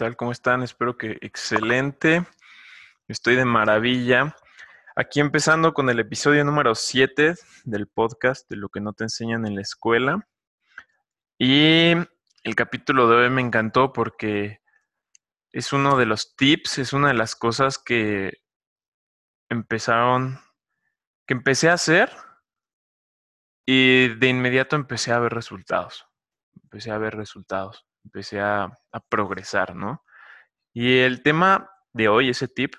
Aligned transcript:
tal? 0.00 0.16
¿Cómo 0.16 0.32
están? 0.32 0.62
Espero 0.62 0.96
que 0.96 1.18
excelente. 1.20 2.24
Estoy 3.06 3.36
de 3.36 3.44
maravilla. 3.44 4.34
Aquí 4.96 5.20
empezando 5.20 5.74
con 5.74 5.90
el 5.90 6.00
episodio 6.00 6.42
número 6.42 6.74
7 6.74 7.34
del 7.64 7.86
podcast 7.86 8.48
de 8.48 8.56
lo 8.56 8.70
que 8.70 8.80
no 8.80 8.94
te 8.94 9.04
enseñan 9.04 9.44
en 9.44 9.56
la 9.56 9.60
escuela. 9.60 10.26
Y 11.38 11.92
el 12.44 12.54
capítulo 12.56 13.10
de 13.10 13.16
hoy 13.16 13.28
me 13.30 13.42
encantó 13.42 13.92
porque 13.92 14.60
es 15.52 15.70
uno 15.74 15.98
de 15.98 16.06
los 16.06 16.34
tips, 16.34 16.78
es 16.78 16.94
una 16.94 17.08
de 17.08 17.14
las 17.14 17.36
cosas 17.36 17.76
que 17.76 18.38
empezaron, 19.50 20.40
que 21.26 21.34
empecé 21.34 21.68
a 21.68 21.74
hacer 21.74 22.10
y 23.66 24.08
de 24.14 24.28
inmediato 24.28 24.76
empecé 24.76 25.12
a 25.12 25.18
ver 25.18 25.34
resultados. 25.34 26.06
Empecé 26.62 26.90
a 26.90 26.96
ver 26.96 27.16
resultados, 27.16 27.86
empecé 28.04 28.40
a, 28.40 28.70
progresar, 29.08 29.74
¿no? 29.74 30.04
Y 30.72 30.98
el 30.98 31.22
tema 31.22 31.70
de 31.92 32.08
hoy, 32.08 32.30
ese 32.30 32.48
tip, 32.48 32.74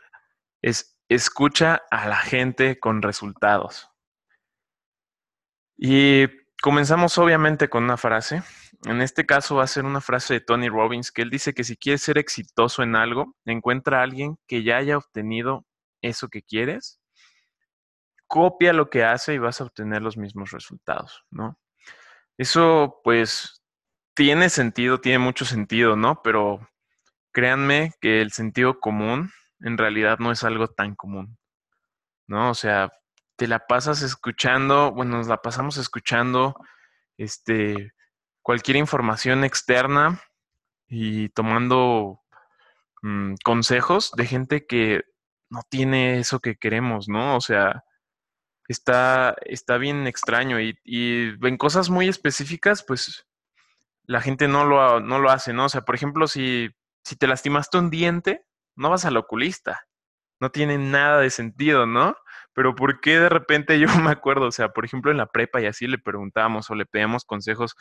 es 0.61 0.97
escucha 1.09 1.81
a 1.91 2.07
la 2.07 2.15
gente 2.15 2.79
con 2.79 3.01
resultados. 3.01 3.89
Y 5.77 6.27
comenzamos 6.61 7.17
obviamente 7.17 7.69
con 7.69 7.83
una 7.83 7.97
frase. 7.97 8.43
En 8.85 9.01
este 9.01 9.25
caso 9.25 9.57
va 9.57 9.63
a 9.63 9.67
ser 9.67 9.83
una 9.83 9.99
frase 9.99 10.35
de 10.35 10.41
Tony 10.41 10.69
Robbins 10.69 11.11
que 11.11 11.21
él 11.21 11.29
dice 11.29 11.53
que 11.53 11.65
si 11.65 11.75
quieres 11.75 12.01
ser 12.01 12.17
exitoso 12.17 12.81
en 12.81 12.95
algo, 12.95 13.35
encuentra 13.45 13.99
a 13.99 14.03
alguien 14.03 14.37
que 14.47 14.63
ya 14.63 14.77
haya 14.77 14.97
obtenido 14.97 15.65
eso 16.01 16.29
que 16.29 16.43
quieres, 16.43 17.01
copia 18.27 18.71
lo 18.71 18.89
que 18.89 19.03
hace 19.03 19.33
y 19.33 19.37
vas 19.37 19.59
a 19.59 19.65
obtener 19.65 20.01
los 20.01 20.15
mismos 20.15 20.51
resultados, 20.51 21.25
¿no? 21.29 21.59
Eso 22.37 23.01
pues 23.03 23.60
tiene 24.13 24.49
sentido, 24.49 24.99
tiene 24.99 25.19
mucho 25.19 25.45
sentido, 25.45 25.95
¿no? 25.95 26.21
Pero 26.23 26.67
créanme 27.31 27.93
que 28.01 28.21
el 28.21 28.31
sentido 28.31 28.79
común 28.79 29.31
en 29.61 29.77
realidad 29.77 30.19
no 30.19 30.31
es 30.31 30.43
algo 30.43 30.67
tan 30.67 30.95
común, 30.95 31.37
¿no? 32.27 32.49
O 32.51 32.53
sea, 32.53 32.91
te 33.37 33.47
la 33.47 33.59
pasas 33.67 34.01
escuchando, 34.01 34.91
bueno, 34.91 35.17
nos 35.17 35.27
la 35.27 35.41
pasamos 35.41 35.77
escuchando, 35.77 36.55
este, 37.17 37.91
cualquier 38.41 38.77
información 38.77 39.43
externa 39.43 40.21
y 40.87 41.29
tomando 41.29 42.21
mm, 43.01 43.35
consejos 43.43 44.11
de 44.15 44.25
gente 44.25 44.65
que 44.65 45.03
no 45.49 45.61
tiene 45.69 46.19
eso 46.19 46.39
que 46.39 46.55
queremos, 46.55 47.07
¿no? 47.09 47.35
O 47.35 47.41
sea, 47.41 47.83
está, 48.67 49.35
está 49.45 49.77
bien 49.77 50.07
extraño 50.07 50.59
y, 50.59 50.77
y 50.83 51.29
en 51.45 51.57
cosas 51.57 51.89
muy 51.89 52.07
específicas, 52.07 52.83
pues 52.83 53.25
la 54.05 54.21
gente 54.21 54.47
no 54.47 54.65
lo, 54.65 54.99
no 54.99 55.19
lo 55.19 55.29
hace, 55.31 55.53
¿no? 55.53 55.65
O 55.65 55.69
sea, 55.69 55.81
por 55.81 55.95
ejemplo, 55.95 56.27
si, 56.27 56.69
si 57.03 57.15
te 57.15 57.27
lastimaste 57.27 57.77
un 57.77 57.89
diente, 57.89 58.45
no 58.75 58.89
vas 58.89 59.05
al 59.05 59.17
oculista. 59.17 59.85
No 60.39 60.49
tiene 60.51 60.77
nada 60.77 61.19
de 61.19 61.29
sentido, 61.29 61.85
¿no? 61.85 62.15
Pero 62.53 62.75
¿por 62.75 62.99
qué 62.99 63.19
de 63.19 63.29
repente 63.29 63.79
yo 63.79 63.87
me 63.99 64.11
acuerdo? 64.11 64.47
O 64.47 64.51
sea, 64.51 64.69
por 64.69 64.85
ejemplo, 64.85 65.11
en 65.11 65.17
la 65.17 65.27
prepa 65.27 65.61
y 65.61 65.65
así 65.67 65.87
le 65.87 65.97
preguntábamos 65.97 66.69
o 66.69 66.75
le 66.75 66.85
pedíamos 66.85 67.25
consejos 67.25 67.75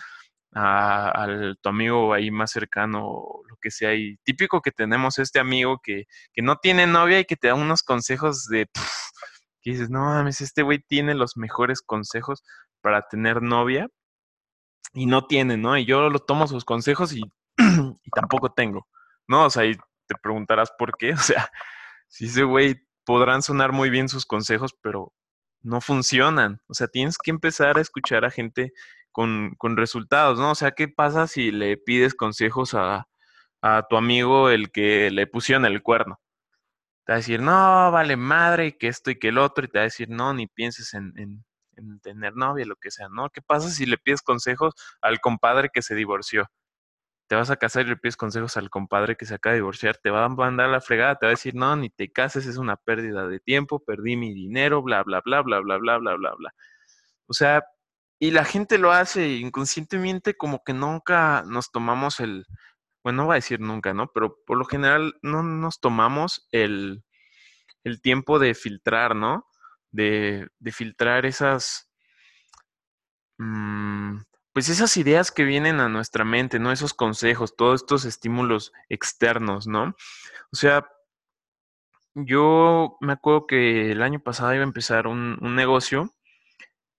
a, 0.55 1.27
tu 1.62 1.69
amigo 1.69 2.12
ahí 2.12 2.31
más 2.31 2.51
cercano 2.53 3.23
lo 3.49 3.57
que 3.61 3.71
sea. 3.71 3.95
Y 3.95 4.17
típico 4.25 4.61
que 4.62 4.73
tenemos 4.73 5.19
este 5.19 5.39
amigo 5.41 5.81
que, 5.83 6.05
que 6.33 6.43
no 6.43 6.57
tiene 6.57 6.87
novia 6.87 7.21
y 7.21 7.25
que 7.25 7.37
te 7.37 7.49
da 7.49 7.55
unos 7.55 7.83
consejos 7.83 8.47
de... 8.47 8.69
que 9.62 9.73
dices, 9.73 9.91
no 9.91 10.00
mames, 10.00 10.41
este 10.41 10.62
güey 10.62 10.78
tiene 10.81 11.15
los 11.15 11.37
mejores 11.37 11.83
consejos 11.83 12.43
para 12.81 13.03
tener 13.03 13.43
novia 13.43 13.89
y 14.93 15.07
no 15.07 15.27
tiene, 15.27 15.57
¿no? 15.57 15.77
Y 15.79 15.85
yo 15.85 16.11
lo 16.11 16.19
tomo 16.21 16.47
sus 16.47 16.65
consejos 16.65 17.13
y, 17.15 17.23
tampoco 18.15 18.53
tengo, 18.53 18.87
¿no? 19.29 19.47
O 19.47 19.51
sea, 19.51 19.65
y 19.67 19.75
te 20.07 20.15
preguntarás 20.23 20.73
por 20.79 20.97
qué. 20.97 21.13
O 21.15 21.19
sea, 21.19 21.51
si 22.09 22.27
ese 22.27 22.45
güey 22.45 22.77
podrán 23.05 23.43
sonar 23.43 23.73
muy 23.73 23.91
bien 23.91 24.09
sus 24.09 24.27
consejos, 24.27 24.75
pero 24.83 25.13
no 25.63 25.81
funcionan. 25.81 26.61
O 26.69 26.75
sea, 26.75 26.89
tienes 26.89 27.19
que 27.19 27.31
empezar 27.31 27.79
a 27.79 27.81
escuchar 27.83 28.25
a 28.25 28.31
gente 28.31 28.73
con, 29.13 29.55
con 29.59 29.77
resultados, 29.77 30.39
¿no? 30.39 30.53
O 30.53 30.55
sea, 30.55 30.73
¿qué 30.73 30.89
pasa 30.89 31.27
si 31.27 31.51
le 31.53 31.77
pides 31.77 32.15
consejos 32.15 32.75
a, 32.75 33.09
a 33.62 33.87
tu 33.89 33.97
amigo 33.97 34.51
el 34.51 34.71
que 34.73 35.11
le 35.11 35.27
pusieron 35.27 35.65
el 35.67 35.83
cuerno? 35.83 36.21
Te 37.05 37.12
va 37.12 37.17
a 37.17 37.19
decir, 37.19 37.41
no, 37.43 37.91
vale 37.93 38.17
madre, 38.17 38.77
que 38.79 38.89
esto 38.89 39.11
y 39.11 39.19
que 39.19 39.29
el 39.29 39.39
otro, 39.39 39.65
y 39.65 39.69
te 39.69 39.79
va 39.79 39.83
a 39.83 39.85
decir, 39.85 40.09
no, 40.11 40.35
ni 40.35 40.47
pienses 40.47 40.95
en, 40.95 41.12
en, 41.17 41.45
en 41.81 42.01
tener 42.01 42.37
novia, 42.37 42.67
lo 42.67 42.77
que 42.77 42.91
sea, 42.91 43.09
¿no? 43.09 43.31
¿Qué 43.31 43.43
pasa 43.43 43.71
si 43.71 43.87
le 43.87 43.99
pides 43.99 44.23
consejos 44.23 44.75
al 45.01 45.21
compadre 45.21 45.71
que 45.73 45.83
se 45.83 45.95
divorció? 45.95 46.51
te 47.31 47.37
vas 47.37 47.49
a 47.49 47.57
casar 47.57 47.87
y 47.87 47.91
le 47.91 47.97
pides 47.97 48.17
consejos 48.17 48.57
al 48.57 48.71
compadre 48.71 49.17
que 49.17 49.25
se 49.25 49.35
acaba 49.37 49.53
de 49.53 49.61
divorciar, 49.61 49.97
te 49.97 50.11
va 50.11 50.25
a 50.25 50.29
mandar 50.29 50.69
la 50.69 50.81
fregada, 50.81 51.15
te 51.15 51.27
va 51.27 51.31
a 51.31 51.39
decir, 51.39 51.55
no, 51.55 51.77
ni 51.77 51.89
te 51.89 52.11
cases, 52.11 52.45
es 52.45 52.57
una 52.57 52.75
pérdida 52.75 53.29
de 53.29 53.39
tiempo, 53.39 53.79
perdí 53.79 54.17
mi 54.17 54.35
dinero, 54.35 54.83
bla, 54.83 55.05
bla, 55.05 55.23
bla, 55.25 55.41
bla, 55.43 55.61
bla, 55.61 55.79
bla, 55.79 55.99
bla, 55.99 56.17
bla, 56.17 56.35
bla. 56.35 56.55
O 57.27 57.33
sea, 57.33 57.63
y 58.19 58.33
la 58.33 58.45
gente 58.45 58.79
lo 58.79 58.91
hace 58.91 59.29
inconscientemente 59.37 60.37
como 60.37 60.65
que 60.65 60.73
nunca 60.73 61.45
nos 61.47 61.71
tomamos 61.71 62.19
el, 62.19 62.47
bueno, 63.05 63.19
no 63.19 63.27
voy 63.27 63.35
a 63.35 63.37
decir 63.37 63.61
nunca, 63.61 63.95
¿no? 63.95 64.11
Pero 64.12 64.39
por 64.45 64.59
lo 64.59 64.65
general 64.65 65.15
no 65.23 65.45
nos 65.45 65.79
tomamos 65.79 66.49
el, 66.51 67.05
el 67.85 68.03
tiempo 68.03 68.41
de 68.41 68.55
filtrar, 68.55 69.15
¿no? 69.15 69.47
De, 69.93 70.49
de 70.59 70.73
filtrar 70.73 71.27
esas... 71.27 71.91
Mmm, 73.39 74.19
pues 74.53 74.69
esas 74.69 74.97
ideas 74.97 75.31
que 75.31 75.45
vienen 75.45 75.81
a 75.81 75.89
nuestra 75.89 76.25
mente, 76.25 76.59
¿no? 76.59 76.73
Esos 76.73 76.95
consejos, 76.95 77.56
todos 77.56 77.83
estos 77.83 78.05
estímulos 78.05 78.73
externos, 78.89 79.67
¿no? 79.67 79.95
O 80.53 80.56
sea, 80.56 80.87
yo 82.15 82.97
me 83.00 83.12
acuerdo 83.12 83.47
que 83.47 83.93
el 83.93 84.03
año 84.03 84.21
pasado 84.21 84.55
iba 84.55 84.65
a 84.65 84.67
empezar 84.67 85.06
un, 85.06 85.39
negocio 85.55 86.12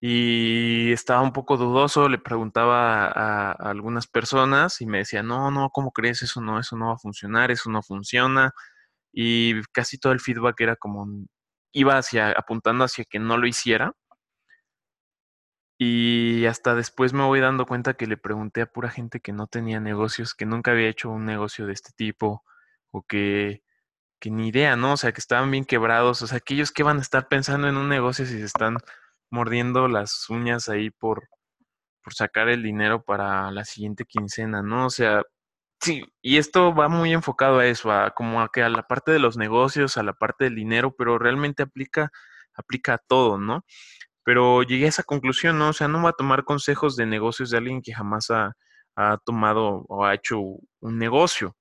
y 0.01 0.91
estaba 0.93 1.21
un 1.21 1.33
poco 1.33 1.57
dudoso, 1.57 2.09
le 2.09 2.17
preguntaba 2.19 3.05
a, 3.07 3.51
algunas 3.51 4.07
personas 4.07 4.81
y 4.81 4.85
me 4.87 4.99
decían, 4.99 5.27
no, 5.27 5.51
no, 5.51 5.69
¿cómo 5.71 5.91
crees? 5.91 6.23
Eso 6.23 6.41
no, 6.41 6.59
eso 6.59 6.77
no 6.77 6.87
va 6.87 6.93
a 6.95 6.97
funcionar, 6.97 7.51
eso 7.51 7.69
no 7.69 7.83
funciona. 7.83 8.53
Y 9.13 9.61
casi 9.73 9.99
todo 9.99 10.13
el 10.13 10.21
feedback 10.21 10.61
era 10.61 10.75
como, 10.77 11.07
iba 11.73 11.97
hacia, 11.97 12.31
apuntando 12.31 12.83
hacia 12.83 13.05
que 13.05 13.19
no 13.19 13.37
lo 13.37 13.47
hiciera. 13.47 13.93
Y 15.77 16.45
hasta 16.45 16.75
después 16.75 17.11
me 17.13 17.23
voy 17.23 17.39
dando 17.39 17.65
cuenta 17.65 17.95
que 17.95 18.05
le 18.05 18.15
pregunté 18.17 18.61
a 18.61 18.67
pura 18.67 18.89
gente 18.89 19.19
que 19.19 19.33
no 19.33 19.47
tenía 19.47 19.79
negocios, 19.79 20.35
que 20.35 20.45
nunca 20.45 20.71
había 20.71 20.87
hecho 20.89 21.09
un 21.09 21.25
negocio 21.25 21.65
de 21.65 21.73
este 21.73 21.91
tipo, 21.95 22.43
o 22.91 23.01
que, 23.03 23.63
que 24.19 24.31
ni 24.31 24.49
idea, 24.49 24.75
¿no? 24.75 24.93
O 24.93 24.97
sea, 24.97 25.11
que 25.13 25.21
estaban 25.21 25.51
bien 25.51 25.65
quebrados, 25.65 26.21
o 26.21 26.27
sea, 26.27 26.39
que 26.39 26.53
ellos 26.55 26.71
que 26.71 26.83
van 26.83 26.99
a 26.99 27.01
estar 27.01 27.27
pensando 27.27 27.67
en 27.67 27.77
un 27.77 27.89
negocio 27.89 28.25
si 28.25 28.39
se 28.39 28.45
están 28.45 28.77
mordiendo 29.31 29.87
las 29.87 30.29
uñas 30.29 30.69
ahí 30.69 30.91
por, 30.91 31.29
por 32.03 32.13
sacar 32.13 32.49
el 32.49 32.63
dinero 32.63 33.03
para 33.03 33.51
la 33.51 33.65
siguiente 33.65 34.05
quincena, 34.05 34.61
¿no? 34.63 34.87
O 34.87 34.89
sea, 34.91 35.23
sí, 35.81 36.03
y 36.21 36.37
esto 36.37 36.73
va 36.73 36.87
muy 36.89 37.13
enfocado 37.13 37.59
a 37.59 37.67
eso, 37.67 37.91
a 37.91 38.11
como 38.11 38.41
a 38.41 38.49
que 38.51 38.63
a 38.63 38.69
la 38.69 38.87
parte 38.87 39.11
de 39.11 39.19
los 39.19 39.37
negocios, 39.37 39.97
a 39.97 40.03
la 40.03 40.13
parte 40.13 40.45
del 40.45 40.55
dinero, 40.55 40.95
pero 40.95 41.19
realmente 41.19 41.63
aplica, 41.63 42.11
aplica 42.55 42.95
a 42.95 42.97
todo, 42.99 43.37
¿no? 43.37 43.65
Pero 44.23 44.63
llegué 44.63 44.85
a 44.85 44.89
esa 44.89 45.03
conclusión, 45.03 45.59
¿no? 45.59 45.69
O 45.69 45.73
sea, 45.73 45.87
no 45.87 46.01
voy 46.01 46.09
a 46.09 46.13
tomar 46.13 46.45
consejos 46.45 46.95
de 46.95 47.05
negocios 47.07 47.49
de 47.51 47.57
alguien 47.57 47.81
que 47.81 47.93
jamás 47.93 48.29
ha, 48.31 48.55
tomado 49.25 49.85
o 49.89 50.05
ha 50.05 50.13
hecho 50.15 50.39
un 50.39 50.99
negocio, 50.99 51.57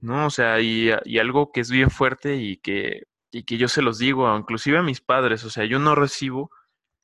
¿no? 0.00 0.26
O 0.26 0.30
sea, 0.30 0.60
y, 0.60 0.90
algo 1.18 1.52
que 1.52 1.60
es 1.60 1.70
bien 1.70 1.90
fuerte 1.90 2.36
y 2.36 2.58
que, 2.58 3.04
y 3.32 3.44
que 3.44 3.58
yo 3.58 3.68
se 3.68 3.82
los 3.82 3.98
digo, 3.98 4.36
inclusive 4.36 4.78
a 4.78 4.82
mis 4.82 5.00
padres, 5.00 5.44
o 5.44 5.50
sea, 5.50 5.64
yo 5.66 5.78
no 5.80 5.94
recibo 5.96 6.50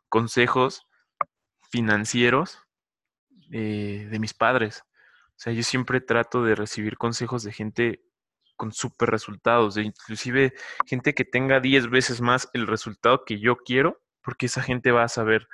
consejos 0.09 0.87
financieros 1.71 2.61
eh, 3.53 4.09
de 4.11 4.19
mis 4.21 4.35
padres. 4.35 4.85
O 5.37 5.39
sea, 5.39 5.53
yo 5.53 5.63
siempre 5.63 6.01
trato 6.01 6.43
de 6.43 6.55
recibir 6.55 6.97
consejos 6.97 7.43
de 7.43 7.53
gente 7.53 8.03
con 8.57 8.73
súper 8.73 9.11
resultados, 9.11 9.75
de 9.75 9.83
inclusive 9.83 10.55
gente 10.87 11.15
que 11.15 11.25
tenga 11.25 11.61
10 11.61 11.91
veces 11.91 12.21
más 12.23 12.49
el 12.55 12.67
resultado 12.67 13.25
que 13.25 13.39
yo 13.39 13.57
quiero 13.57 14.01
porque 14.27 14.47
esa 14.47 14.61
gente 14.61 14.91
va 14.91 15.05
a 15.05 15.09
saber 15.09 15.47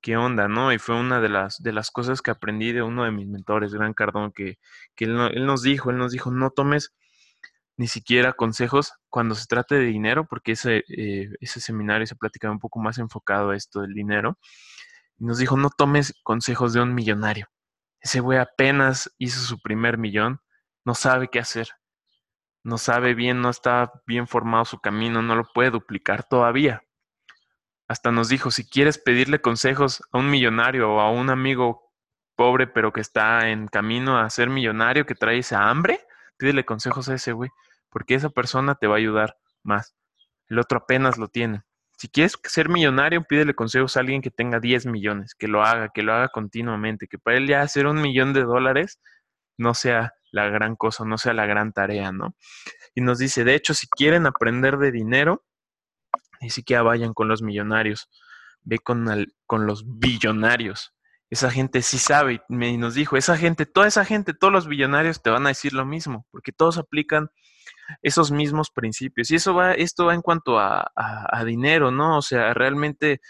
qué 0.00 0.16
onda, 0.16 0.46
¿no? 0.46 0.72
Y 0.72 0.78
fue 0.78 0.94
una 0.94 1.20
de 1.20 1.28
las, 1.28 1.60
de 1.60 1.72
las 1.72 1.90
cosas 1.90 2.22
que 2.22 2.30
aprendí 2.30 2.72
de 2.72 2.80
uno 2.82 3.02
de 3.02 3.10
mis 3.10 3.26
mentores, 3.26 3.74
Gran 3.74 3.94
Cardón, 3.94 4.30
que, 4.30 4.58
que 4.94 5.06
él, 5.06 5.44
nos 5.44 5.62
dijo, 5.62 5.90
él 5.90 5.98
nos 5.98 6.12
dijo, 6.12 6.30
no 6.30 6.50
tomes 6.50 6.94
ni 7.76 7.88
siquiera 7.88 8.32
consejos 8.34 8.92
cuando 9.08 9.34
se 9.34 9.46
trate 9.46 9.74
de 9.74 9.86
dinero, 9.86 10.24
porque 10.28 10.52
ese, 10.52 10.84
eh, 10.88 11.30
ese 11.40 11.60
seminario, 11.60 12.06
se 12.06 12.14
platicaba 12.14 12.52
un 12.52 12.60
poco 12.60 12.78
más 12.78 12.98
enfocado 12.98 13.50
a 13.50 13.56
esto 13.56 13.80
del 13.80 13.92
dinero. 13.92 14.38
Y 15.18 15.24
nos 15.24 15.38
dijo, 15.38 15.56
no 15.56 15.70
tomes 15.70 16.14
consejos 16.22 16.74
de 16.74 16.80
un 16.80 16.94
millonario. 16.94 17.48
Ese 18.02 18.20
güey 18.20 18.38
apenas 18.38 19.14
hizo 19.18 19.40
su 19.40 19.60
primer 19.60 19.96
millón, 19.96 20.40
no 20.84 20.94
sabe 20.94 21.28
qué 21.28 21.38
hacer, 21.38 21.68
no 22.64 22.76
sabe 22.76 23.14
bien, 23.14 23.40
no 23.40 23.48
está 23.48 23.92
bien 24.06 24.26
formado 24.26 24.64
su 24.64 24.80
camino, 24.80 25.22
no 25.22 25.36
lo 25.36 25.44
puede 25.54 25.70
duplicar 25.70 26.24
todavía. 26.24 26.82
Hasta 27.88 28.10
nos 28.10 28.28
dijo, 28.28 28.50
si 28.50 28.68
quieres 28.68 28.98
pedirle 28.98 29.40
consejos 29.40 30.02
a 30.12 30.18
un 30.18 30.30
millonario 30.30 30.92
o 30.92 31.00
a 31.00 31.10
un 31.10 31.30
amigo 31.30 31.92
pobre 32.36 32.66
pero 32.66 32.92
que 32.92 33.00
está 33.00 33.50
en 33.50 33.68
camino 33.68 34.18
a 34.18 34.28
ser 34.30 34.50
millonario, 34.50 35.06
que 35.06 35.14
trae 35.14 35.38
esa 35.38 35.68
hambre, 35.68 36.00
pídele 36.38 36.64
consejos 36.64 37.08
a 37.08 37.14
ese 37.14 37.32
güey, 37.32 37.50
porque 37.88 38.14
esa 38.14 38.30
persona 38.30 38.74
te 38.74 38.86
va 38.86 38.94
a 38.94 38.98
ayudar 38.98 39.36
más. 39.62 39.94
El 40.48 40.58
otro 40.58 40.78
apenas 40.78 41.18
lo 41.18 41.28
tiene. 41.28 41.62
Si 42.02 42.08
quieres 42.08 42.36
ser 42.42 42.68
millonario, 42.68 43.22
pídele 43.22 43.54
consejos 43.54 43.96
a 43.96 44.00
alguien 44.00 44.22
que 44.22 44.32
tenga 44.32 44.58
10 44.58 44.86
millones, 44.86 45.36
que 45.36 45.46
lo 45.46 45.62
haga, 45.62 45.90
que 45.94 46.02
lo 46.02 46.12
haga 46.12 46.30
continuamente, 46.30 47.06
que 47.06 47.16
para 47.16 47.36
él 47.36 47.46
ya 47.46 47.62
hacer 47.62 47.86
un 47.86 48.02
millón 48.02 48.32
de 48.32 48.42
dólares 48.42 48.98
no 49.56 49.72
sea 49.72 50.12
la 50.32 50.48
gran 50.48 50.74
cosa, 50.74 51.04
no 51.04 51.16
sea 51.16 51.32
la 51.32 51.46
gran 51.46 51.72
tarea, 51.72 52.10
¿no? 52.10 52.34
Y 52.96 53.02
nos 53.02 53.18
dice, 53.18 53.44
de 53.44 53.54
hecho, 53.54 53.72
si 53.72 53.86
quieren 53.86 54.26
aprender 54.26 54.78
de 54.78 54.90
dinero, 54.90 55.44
ni 56.40 56.50
siquiera 56.50 56.82
vayan 56.82 57.14
con 57.14 57.28
los 57.28 57.40
millonarios, 57.40 58.08
ve 58.62 58.80
con, 58.80 59.06
con 59.46 59.68
los 59.68 59.84
billonarios. 59.86 60.92
Esa 61.30 61.52
gente 61.52 61.82
sí 61.82 61.98
sabe 61.98 62.42
y 62.48 62.78
nos 62.78 62.94
dijo, 62.94 63.16
esa 63.16 63.36
gente, 63.36 63.64
toda 63.64 63.86
esa 63.86 64.04
gente, 64.04 64.34
todos 64.34 64.52
los 64.52 64.66
billonarios 64.66 65.22
te 65.22 65.30
van 65.30 65.46
a 65.46 65.50
decir 65.50 65.72
lo 65.72 65.86
mismo, 65.86 66.26
porque 66.32 66.50
todos 66.50 66.78
aplican 66.78 67.30
esos 68.02 68.30
mismos 68.30 68.70
principios. 68.70 69.30
Y 69.30 69.36
eso 69.36 69.54
va, 69.54 69.72
esto 69.72 70.06
va 70.06 70.14
en 70.14 70.22
cuanto 70.22 70.58
a, 70.58 70.90
a, 70.94 71.44
dinero, 71.44 71.90
¿no? 71.90 72.18
O 72.18 72.22
sea, 72.22 72.54
realmente, 72.54 73.20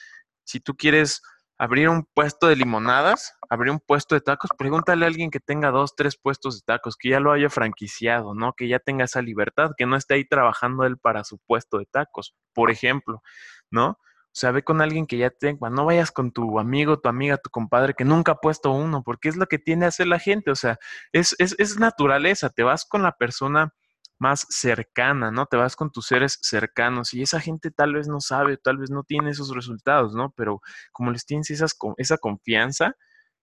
si 0.44 0.60
tú 0.60 0.74
quieres 0.76 1.22
abrir 1.58 1.88
un 1.88 2.04
puesto 2.14 2.48
de 2.48 2.56
limonadas, 2.56 3.34
abrir 3.48 3.70
un 3.70 3.80
puesto 3.80 4.14
de 4.14 4.20
tacos, 4.20 4.50
pregúntale 4.56 5.04
a 5.04 5.08
alguien 5.08 5.30
que 5.30 5.40
tenga 5.40 5.70
dos, 5.70 5.94
tres 5.94 6.16
puestos 6.20 6.56
de 6.56 6.62
tacos, 6.66 6.96
que 6.96 7.10
ya 7.10 7.20
lo 7.20 7.32
haya 7.32 7.50
franquiciado, 7.50 8.34
¿no? 8.34 8.52
Que 8.54 8.68
ya 8.68 8.78
tenga 8.78 9.04
esa 9.04 9.22
libertad, 9.22 9.70
que 9.76 9.86
no 9.86 9.96
esté 9.96 10.14
ahí 10.14 10.24
trabajando 10.24 10.84
él 10.84 10.98
para 10.98 11.24
su 11.24 11.38
puesto 11.38 11.78
de 11.78 11.86
tacos, 11.86 12.34
por 12.52 12.70
ejemplo, 12.70 13.22
¿no? 13.70 13.98
O 14.34 14.34
sea, 14.34 14.50
ve 14.50 14.64
con 14.64 14.80
alguien 14.80 15.06
que 15.06 15.18
ya 15.18 15.28
tenga, 15.28 15.68
no 15.68 15.84
vayas 15.84 16.10
con 16.10 16.32
tu 16.32 16.58
amigo, 16.58 16.98
tu 16.98 17.10
amiga, 17.10 17.36
tu 17.36 17.50
compadre 17.50 17.92
que 17.92 18.04
nunca 18.04 18.32
ha 18.32 18.36
puesto 18.36 18.70
uno, 18.70 19.02
porque 19.04 19.28
es 19.28 19.36
lo 19.36 19.46
que 19.46 19.58
tiene 19.58 19.84
a 19.84 19.88
hacer 19.88 20.06
la 20.06 20.18
gente, 20.18 20.50
o 20.50 20.56
sea, 20.56 20.78
es, 21.12 21.36
es, 21.38 21.54
es 21.58 21.78
naturaleza, 21.78 22.48
te 22.48 22.62
vas 22.62 22.86
con 22.86 23.02
la 23.02 23.12
persona 23.12 23.74
más 24.22 24.46
cercana, 24.50 25.32
¿no? 25.32 25.46
Te 25.46 25.56
vas 25.56 25.74
con 25.74 25.90
tus 25.90 26.06
seres 26.06 26.38
cercanos 26.42 27.12
y 27.12 27.22
esa 27.22 27.40
gente 27.40 27.72
tal 27.72 27.94
vez 27.94 28.06
no 28.06 28.20
sabe, 28.20 28.56
tal 28.56 28.78
vez 28.78 28.88
no 28.90 29.02
tiene 29.02 29.30
esos 29.30 29.52
resultados, 29.52 30.14
¿no? 30.14 30.32
Pero 30.36 30.60
como 30.92 31.10
les 31.10 31.26
tienes 31.26 31.50
esa 31.50 32.18
confianza, 32.18 32.94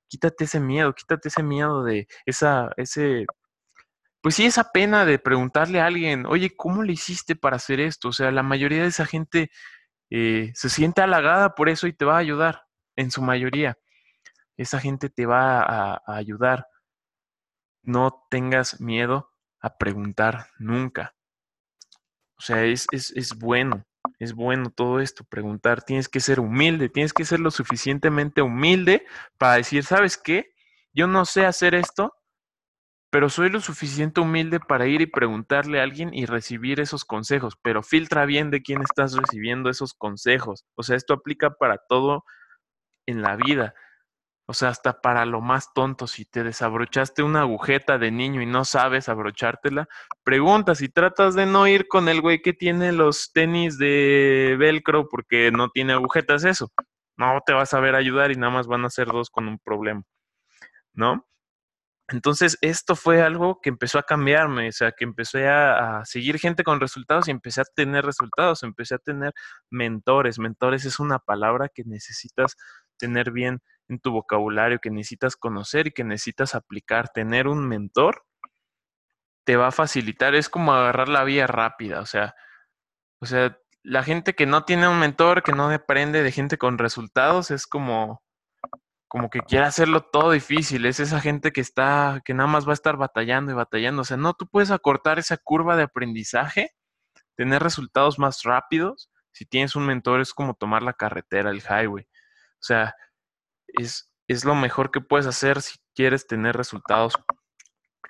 quítate 0.08 0.46
ese 0.46 0.62
miedo, 0.62 0.94
quítate 0.96 1.28
ese 1.28 1.44
miedo 1.44 1.84
de 1.84 2.08
esa, 2.26 2.72
ese, 2.78 3.26
pues 4.22 4.36
sí, 4.36 4.46
esa 4.46 4.72
pena 4.72 5.06
de 5.06 5.20
preguntarle 5.20 5.82
a 5.82 5.88
alguien, 5.88 6.26
oye, 6.26 6.56
¿cómo 6.56 6.84
le 6.84 6.94
hiciste 6.94 7.36
para 7.36 7.58
hacer 7.58 7.82
esto? 7.82 8.10
O 8.10 8.14
sea, 8.14 8.32
la 8.32 8.44
mayoría 8.44 8.84
de 8.84 8.88
esa 8.90 9.06
gente 9.06 9.52
eh, 10.12 10.52
se 10.56 10.70
siente 10.70 11.02
halagada 11.02 11.56
por 11.56 11.70
eso 11.70 11.88
y 11.88 11.94
te 11.94 12.06
va 12.06 12.16
a 12.16 12.20
ayudar, 12.20 12.64
en 12.96 13.12
su 13.12 13.22
mayoría. 13.22 13.78
Esa 14.58 14.80
gente 14.80 15.10
te 15.10 15.26
va 15.26 15.62
a 15.62 16.02
ayudar. 16.08 16.68
No 17.84 18.26
tengas 18.30 18.80
miedo 18.82 19.30
a 19.62 19.78
preguntar 19.78 20.48
nunca. 20.58 21.16
O 22.38 22.42
sea, 22.42 22.64
es, 22.64 22.88
es, 22.92 23.12
es 23.16 23.38
bueno, 23.38 23.86
es 24.20 24.34
bueno 24.34 24.70
todo 24.70 25.00
esto, 25.00 25.24
preguntar. 25.26 25.84
Tienes 25.84 26.08
que 26.08 26.20
ser 26.20 26.40
humilde, 26.40 26.90
tienes 26.90 27.14
que 27.14 27.26
ser 27.26 27.40
lo 27.40 27.52
suficientemente 27.52 28.42
humilde 28.42 29.06
para 29.38 29.56
decir, 29.56 29.84
¿sabes 29.84 30.18
qué? 30.18 30.54
Yo 30.94 31.08
no 31.08 31.26
sé 31.26 31.46
hacer 31.46 31.76
esto, 31.76 32.14
pero 33.12 33.30
soy 33.30 33.50
lo 33.50 33.60
suficiente 33.60 34.22
humilde 34.22 34.60
para 34.60 34.88
ir 34.88 35.02
y 35.02 35.08
preguntarle 35.08 35.80
a 35.80 35.84
alguien 35.84 36.14
y 36.14 36.26
recibir 36.26 36.80
esos 36.80 37.06
consejos, 37.06 37.56
pero 37.62 37.84
filtra 37.84 38.26
bien 38.26 38.52
de 38.52 38.62
quién 38.62 38.82
estás 38.82 39.14
recibiendo 39.14 39.70
esos 39.70 39.94
consejos. 39.94 40.66
O 40.76 40.84
sea, 40.84 40.96
esto 40.96 41.14
aplica 41.14 41.52
para 41.52 41.78
todo 41.90 42.24
en 43.08 43.22
la 43.22 43.36
vida. 43.36 43.74
O 44.50 44.54
sea, 44.56 44.70
hasta 44.70 45.00
para 45.00 45.28
lo 45.28 45.42
más 45.42 45.74
tonto, 45.76 46.08
si 46.08 46.26
te 46.26 46.44
desabrochaste 46.44 47.22
una 47.22 47.42
agujeta 47.42 48.00
de 48.00 48.10
niño 48.10 48.42
y 48.42 48.48
no 48.48 48.66
sabes 48.66 49.08
abrochártela, 49.08 49.88
preguntas 50.24 50.82
y 50.82 50.90
tratas 50.90 51.36
de 51.36 51.46
no 51.46 51.68
ir 51.68 51.88
con 51.88 52.10
el 52.10 52.20
güey 52.20 52.42
que 52.42 52.54
tiene 52.54 52.92
los 52.92 53.32
tenis 53.32 53.78
de 53.78 54.56
velcro 54.58 55.08
porque 55.08 55.52
no 55.52 55.70
tiene 55.70 55.94
agujetas, 55.94 56.46
eso. 56.46 56.72
No 57.16 57.40
te 57.46 57.54
vas 57.54 57.76
a 57.76 57.80
ver 57.80 57.94
ayudar 57.94 58.32
y 58.32 58.38
nada 58.38 58.52
más 58.52 58.66
van 58.66 58.86
a 58.86 58.90
ser 58.90 59.10
dos 59.10 59.30
con 59.30 59.48
un 59.48 59.60
problema, 59.60 60.02
¿no? 60.94 61.28
Entonces, 62.08 62.58
esto 62.62 62.96
fue 62.96 63.22
algo 63.22 63.60
que 63.62 63.70
empezó 63.70 64.00
a 64.00 64.04
cambiarme, 64.04 64.70
o 64.70 64.72
sea, 64.72 64.94
que 64.94 65.04
empecé 65.04 65.48
a, 65.48 66.00
a, 66.00 66.06
seguir 66.06 66.40
gente 66.40 66.64
con 66.64 66.80
resultados 66.80 67.28
y 67.28 67.32
empecé 67.32 67.62
a 67.62 67.66
tener 67.66 68.04
resultados, 68.04 68.64
empecé 68.64 68.96
a 68.96 68.98
tener 68.98 69.32
mentores. 69.70 70.40
Mentores 70.40 70.86
es 70.86 71.00
una 71.00 71.20
palabra 71.20 71.70
que 71.70 71.84
necesitas 71.86 72.56
tener 72.98 73.32
bien 73.32 73.62
en 73.90 74.00
tu 74.00 74.12
vocabulario, 74.12 74.80
que 74.80 74.92
necesitas 74.92 75.36
conocer 75.36 75.88
y 75.88 75.92
que 75.92 76.04
necesitas 76.04 76.56
aplicar. 76.56 77.10
Tener 77.10 77.48
un 77.48 77.68
mentor 77.68 78.24
te 79.46 79.58
va 79.58 79.68
a 79.68 79.72
facilitar, 79.72 80.36
es 80.36 80.48
como 80.50 80.74
agarrar 80.74 81.10
la 81.10 81.24
vía 81.24 81.48
rápida, 81.48 82.02
o 82.02 82.06
sea, 82.06 82.36
o 83.20 83.26
sea, 83.26 83.58
la 83.84 84.04
gente 84.04 84.36
que 84.36 84.46
no 84.46 84.64
tiene 84.64 84.88
un 84.88 85.00
mentor, 85.00 85.42
que 85.44 85.54
no 85.54 85.70
aprende 85.72 86.22
de 86.24 86.32
gente 86.32 86.58
con 86.58 86.78
resultados, 86.78 87.52
es 87.52 87.66
como 87.66 88.22
como 89.10 89.30
que 89.32 89.40
quiere 89.42 89.66
hacerlo 89.66 90.02
todo 90.04 90.32
difícil, 90.32 90.86
es 90.86 91.00
esa 91.00 91.20
gente 91.20 91.52
que 91.52 91.62
está, 91.62 92.22
que 92.24 92.36
nada 92.36 92.48
más 92.48 92.68
va 92.68 92.72
a 92.72 92.74
estar 92.76 92.96
batallando 92.96 93.52
y 93.52 93.56
batallando. 93.56 94.04
O 94.04 94.06
sea, 94.06 94.18
no, 94.18 94.36
tú 94.36 94.48
puedes 94.48 94.70
acortar 94.70 95.18
esa 95.18 95.36
curva 95.38 95.76
de 95.76 95.84
aprendizaje, 95.84 96.76
tener 97.36 97.64
resultados 97.64 98.20
más 98.20 98.44
rápidos. 98.44 99.10
Si 99.32 99.46
tienes 99.46 99.76
un 99.76 99.88
mentor, 99.88 100.22
es 100.22 100.32
como 100.32 100.54
tomar 100.54 100.84
la 100.84 100.94
carretera, 100.94 101.50
el 101.50 101.64
highway. 101.64 102.04
O 102.04 102.62
sea, 102.62 102.94
es, 103.74 104.14
es 104.28 104.46
lo 104.46 104.56
mejor 104.56 104.92
que 104.92 105.02
puedes 105.02 105.28
hacer 105.28 105.62
si 105.62 105.78
quieres 105.96 106.28
tener 106.28 106.56
resultados 106.56 107.14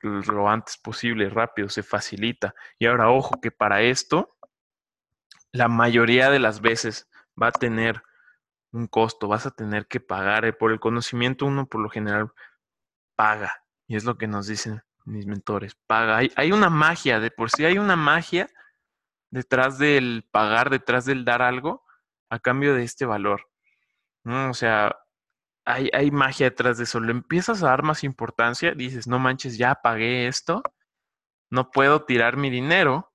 lo 0.02 0.50
antes 0.50 0.78
posible, 0.78 1.30
rápido, 1.30 1.70
se 1.70 1.84
facilita. 1.84 2.56
Y 2.78 2.86
ahora, 2.86 3.10
ojo, 3.10 3.40
que 3.42 3.52
para 3.52 3.82
esto, 3.82 4.38
la 5.52 5.68
mayoría 5.68 6.30
de 6.30 6.40
las 6.40 6.62
veces 6.62 7.10
va 7.42 7.48
a 7.48 7.52
tener 7.52 8.02
un 8.72 8.88
costo, 8.88 9.28
vas 9.28 9.46
a 9.46 9.52
tener 9.52 9.88
que 9.88 10.00
pagar. 10.00 10.46
Eh, 10.46 10.54
por 10.54 10.72
el 10.72 10.80
conocimiento 10.80 11.46
uno 11.46 11.68
por 11.68 11.82
lo 11.82 11.90
general 11.90 12.32
paga. 13.16 13.64
Y 13.88 13.96
es 13.96 14.06
lo 14.06 14.18
que 14.18 14.28
nos 14.28 14.48
dicen 14.48 14.82
mis 15.06 15.26
mentores, 15.26 15.76
paga. 15.88 16.18
Hay, 16.18 16.32
hay 16.36 16.52
una 16.52 16.70
magia, 16.70 17.20
de 17.20 17.32
por 17.32 17.50
sí 17.50 17.66
hay 17.66 17.78
una 17.78 17.96
magia 17.96 18.50
detrás 19.32 19.80
del 19.80 20.28
pagar, 20.32 20.70
detrás 20.70 21.06
del 21.06 21.26
dar 21.26 21.42
algo 21.42 21.84
a 22.30 22.40
cambio 22.40 22.76
de 22.76 22.84
este 22.84 23.06
valor. 23.06 23.50
¿no? 24.24 24.52
O 24.52 24.54
sea, 24.54 24.96
hay, 25.70 25.90
hay 25.94 26.12
magia 26.12 26.48
detrás 26.50 26.78
de 26.78 26.86
eso. 26.86 27.00
Le 27.00 27.12
empiezas 27.12 27.64
a 27.64 27.68
dar 27.68 27.84
más 27.84 28.04
importancia, 28.04 28.74
dices, 28.74 29.08
no 29.08 29.20
manches, 29.20 29.58
ya 29.58 29.76
pagué 29.76 30.28
esto, 30.28 30.64
no 31.52 31.72
puedo 31.72 32.06
tirar 32.06 32.38
mi 32.38 32.50
dinero. 32.50 33.14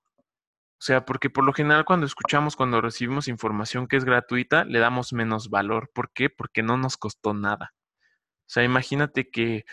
O 0.79 0.83
sea, 0.85 1.05
porque 1.05 1.29
por 1.29 1.45
lo 1.45 1.53
general 1.53 1.85
cuando 1.85 2.05
escuchamos, 2.05 2.55
cuando 2.55 2.81
recibimos 2.81 3.27
información 3.27 3.87
que 3.87 3.97
es 3.97 4.05
gratuita, 4.05 4.65
le 4.65 4.79
damos 4.79 5.13
menos 5.13 5.49
valor. 5.49 5.91
¿Por 5.93 6.11
qué? 6.13 6.29
Porque 6.29 6.63
no 6.63 6.77
nos 6.77 6.97
costó 6.97 7.33
nada. 7.33 7.73
O 8.41 8.49
sea, 8.49 8.63
imagínate 8.63 9.29
que 9.31 9.65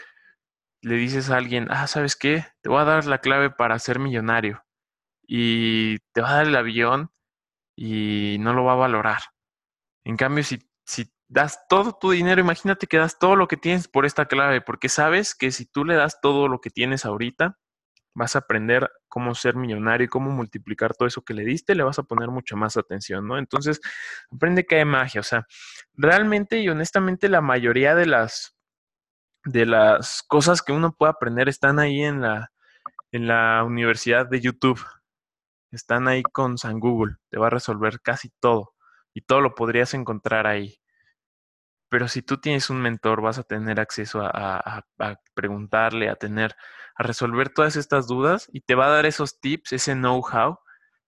le 0.83 0.97
dices 0.97 1.31
a 1.31 1.37
alguien, 1.37 1.69
ah, 1.71 1.87
¿sabes 1.87 2.17
qué? 2.17 2.47
Te 2.63 2.69
voy 2.69 2.81
a 2.81 2.85
dar 2.85 3.07
la 3.07 3.19
clave 3.19 3.51
para 3.51 3.79
ser 3.79 3.99
millonario. 3.99 4.65
Y 5.27 5.99
te 6.13 6.23
va 6.23 6.31
a 6.31 6.37
dar 6.37 6.47
el 6.49 6.57
avión 6.57 7.11
y 7.77 8.39
no 8.41 8.55
lo 8.55 8.65
va 8.65 8.73
a 8.73 8.77
valorar. 8.77 9.21
En 10.05 10.17
cambio, 10.17 10.45
si, 10.45 10.59
si 10.85 11.13
das 11.33 11.67
todo 11.67 11.95
tu 11.95 12.11
dinero, 12.11 12.43
imagínate 12.43 12.87
que 12.87 12.99
das 12.99 13.19
todo 13.19 13.37
lo 13.37 13.49
que 13.49 13.57
tienes 13.57 13.89
por 13.89 14.05
esta 14.05 14.27
clave, 14.27 14.61
porque 14.61 14.91
sabes 14.91 15.35
que 15.35 15.51
si 15.51 15.65
tú 15.65 15.87
le 15.87 15.95
das 15.95 16.21
todo 16.21 16.47
lo 16.47 16.61
que 16.61 16.69
tienes 16.69 17.07
ahorita, 17.07 17.59
vas 18.15 18.37
a 18.37 18.41
aprender 18.41 18.91
cómo 19.09 19.35
ser 19.35 19.57
millonario 19.57 20.05
y 20.05 20.09
cómo 20.09 20.31
multiplicar 20.31 20.95
todo 20.95 21.09
eso 21.09 21.23
que 21.23 21.33
le 21.33 21.45
diste, 21.45 21.75
le 21.75 21.85
vas 21.85 21.99
a 21.99 22.03
poner 22.03 22.29
mucha 22.29 22.55
más 22.55 22.77
atención, 22.77 23.27
¿no? 23.27 23.39
Entonces, 23.39 23.81
aprende 24.31 24.67
que 24.67 24.77
hay 24.77 24.85
magia, 24.85 25.23
o 25.23 25.25
sea, 25.25 25.47
realmente 25.95 26.59
y 26.61 26.69
honestamente 26.69 27.31
la 27.31 27.41
mayoría 27.41 27.95
de 27.95 28.07
las 28.07 28.55
de 29.45 29.67
las 29.67 30.23
cosas 30.29 30.63
que 30.63 30.73
uno 30.73 30.95
puede 30.97 31.13
aprender 31.13 31.49
están 31.49 31.79
ahí 31.79 32.03
en 32.03 32.21
la 32.23 32.53
en 33.13 33.27
la 33.29 33.65
universidad 33.65 34.27
de 34.29 34.41
YouTube. 34.41 34.81
Están 35.73 36.09
ahí 36.09 36.23
con 36.23 36.59
San 36.59 36.81
Google, 36.81 37.17
te 37.31 37.39
va 37.39 37.49
a 37.49 37.51
resolver 37.51 38.01
casi 38.03 38.31
todo 38.41 38.75
y 39.15 39.23
todo 39.23 39.41
lo 39.41 39.55
podrías 39.55 39.95
encontrar 39.95 40.47
ahí. 40.47 40.82
Pero 41.93 42.09
si 42.09 42.23
tú 42.23 42.39
tienes 42.39 42.71
un 42.71 42.81
mentor, 42.81 43.21
vas 43.21 43.39
a 43.39 43.43
tener 43.43 43.79
acceso 43.79 44.23
a, 44.23 44.31
a, 44.31 44.83
a, 44.99 45.17
preguntarle, 45.35 46.09
a 46.09 46.17
tener, 46.17 46.57
a 46.97 47.03
resolver 47.03 47.51
todas 47.51 47.77
estas 47.77 48.07
dudas 48.07 48.49
y 48.51 48.63
te 48.63 48.75
va 48.75 48.87
a 48.87 48.89
dar 48.89 49.05
esos 49.05 49.41
tips, 49.41 49.75
ese 49.75 49.93
know-how, 49.93 50.57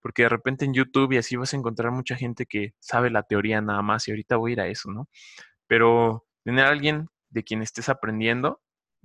porque 0.03 0.25
de 0.25 0.29
repente 0.29 0.67
en 0.67 0.75
YouTube 0.75 1.13
y 1.13 1.17
así 1.17 1.37
vas 1.37 1.55
a 1.55 1.57
encontrar 1.57 1.91
mucha 1.91 2.17
gente 2.17 2.45
que 2.45 2.75
sabe 2.81 3.09
la 3.09 3.23
teoría 3.23 3.63
nada 3.63 3.81
más 3.81 4.07
y 4.07 4.11
ahorita 4.11 4.37
voy 4.37 4.51
a 4.51 4.53
ir 4.53 4.61
a 4.61 4.67
eso, 4.67 4.91
¿no? 4.93 5.09
Pero 5.67 6.27
tener 6.45 6.67
alguien 6.67 7.09
de 7.31 7.45
quien 7.45 7.63
estés 7.63 7.89
aprendiendo 7.89 8.61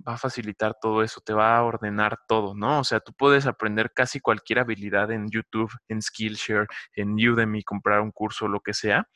va 0.06 0.14
a 0.14 0.18
facilitar 0.18 0.76
todo 0.82 1.02
eso, 1.02 1.22
te 1.24 1.32
va 1.32 1.56
a 1.56 1.62
ordenar 1.62 2.18
todo, 2.28 2.54
¿no? 2.54 2.80
O 2.80 2.84
sea, 2.84 3.00
tú 3.00 3.14
puedes 3.14 3.46
aprender 3.46 3.92
casi 3.94 4.20
cualquier 4.20 4.58
habilidad 4.58 5.10
en 5.12 5.30
YouTube, 5.30 5.72
en 5.88 6.02
Skillshare, 6.02 6.66
en 6.94 7.14
Udemy, 7.14 7.62
comprar 7.62 8.02
un 8.02 8.10
curso, 8.10 8.48
lo 8.48 8.60
que 8.60 8.74
sea 8.74 9.08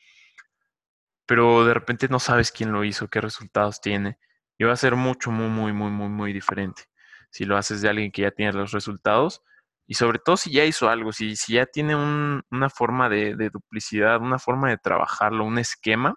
pero 1.25 1.65
de 1.65 1.73
repente 1.73 2.07
no 2.09 2.19
sabes 2.19 2.51
quién 2.51 2.71
lo 2.71 2.83
hizo, 2.83 3.07
qué 3.09 3.21
resultados 3.21 3.81
tiene. 3.81 4.19
Y 4.57 4.63
va 4.65 4.73
a 4.73 4.77
ser 4.77 4.95
mucho, 4.95 5.31
muy, 5.31 5.49
muy, 5.49 5.73
muy, 5.73 5.91
muy, 5.91 6.09
muy 6.09 6.33
diferente. 6.33 6.83
si 7.31 7.45
lo 7.45 7.57
haces 7.57 7.81
de 7.81 7.89
alguien 7.89 8.11
que 8.11 8.23
ya 8.23 8.31
tiene 8.31 8.53
los 8.53 8.71
resultados 8.71 9.41
y 9.87 9.95
sobre 9.95 10.19
todo 10.19 10.37
si 10.37 10.51
ya 10.51 10.65
hizo 10.65 10.89
algo, 10.89 11.11
si, 11.11 11.35
si 11.35 11.53
ya 11.53 11.65
tiene 11.65 11.95
una 11.95 12.69
forma 12.69 13.09
de, 13.09 13.35
de, 13.35 13.49
duplicidad, 13.49 14.21
una 14.21 14.39
forma 14.39 14.69
de 14.69 14.77
trabajarlo, 14.77 15.45
un 15.45 15.59
esquema, 15.59 16.15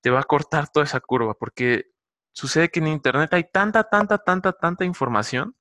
te 0.00 0.10
va 0.10 0.20
a 0.20 0.24
cortar 0.24 0.68
toda 0.70 0.84
esa 0.84 1.00
curva, 1.00 1.34
porque 1.34 1.86
sucede 2.32 2.70
que 2.70 2.80
en 2.80 2.88
Internet 2.88 3.32
hay 3.34 3.44
tanta, 3.52 3.84
tanta, 3.84 4.18
tanta, 4.18 4.52
tanta 4.52 4.84
información 4.84 5.56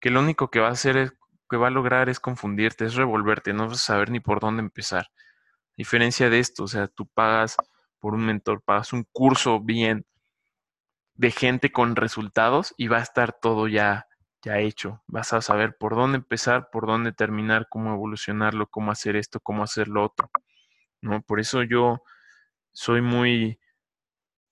que 0.00 0.10
lo 0.10 0.20
único 0.20 0.50
que 0.50 0.60
va 0.60 0.68
a 0.68 0.72
hacer 0.72 0.96
es, 0.96 1.12
que 1.48 1.56
va 1.56 1.68
a 1.68 1.70
lograr 1.70 2.08
es 2.08 2.20
confundirte, 2.20 2.84
es 2.86 2.94
revolverte, 2.94 3.52
no 3.52 3.68
vas 3.68 3.78
a 3.78 3.94
saber 3.94 4.10
ni 4.10 4.20
por 4.20 4.40
dónde 4.40 4.62
empezar. 4.62 5.06
A 5.06 5.74
diferencia 5.76 6.30
de 6.30 6.38
esto, 6.38 6.64
o 6.64 6.68
sea, 6.68 6.88
tú 6.88 7.06
pagas 7.08 7.56
por 8.00 8.14
un 8.14 8.26
mentor, 8.26 8.62
pagas 8.62 8.92
un 8.92 9.04
curso 9.12 9.60
bien 9.60 10.06
de 11.14 11.30
gente 11.30 11.70
con 11.70 11.96
resultados 11.96 12.74
y 12.76 12.88
va 12.88 12.98
a 12.98 13.02
estar 13.02 13.32
todo 13.32 13.68
ya 13.68 14.06
ya 14.42 14.58
hecho. 14.58 15.02
Vas 15.06 15.32
a 15.32 15.42
saber 15.42 15.76
por 15.78 15.94
dónde 15.94 16.18
empezar, 16.18 16.70
por 16.70 16.86
dónde 16.86 17.12
terminar, 17.12 17.66
cómo 17.68 17.92
evolucionarlo, 17.92 18.66
cómo 18.68 18.90
hacer 18.92 19.16
esto, 19.16 19.40
cómo 19.40 19.62
hacer 19.62 19.88
lo 19.88 20.04
otro. 20.04 20.30
¿no? 21.02 21.22
Por 21.22 21.40
eso 21.40 21.62
yo 21.62 22.02
soy 22.72 23.02
muy, 23.02 23.60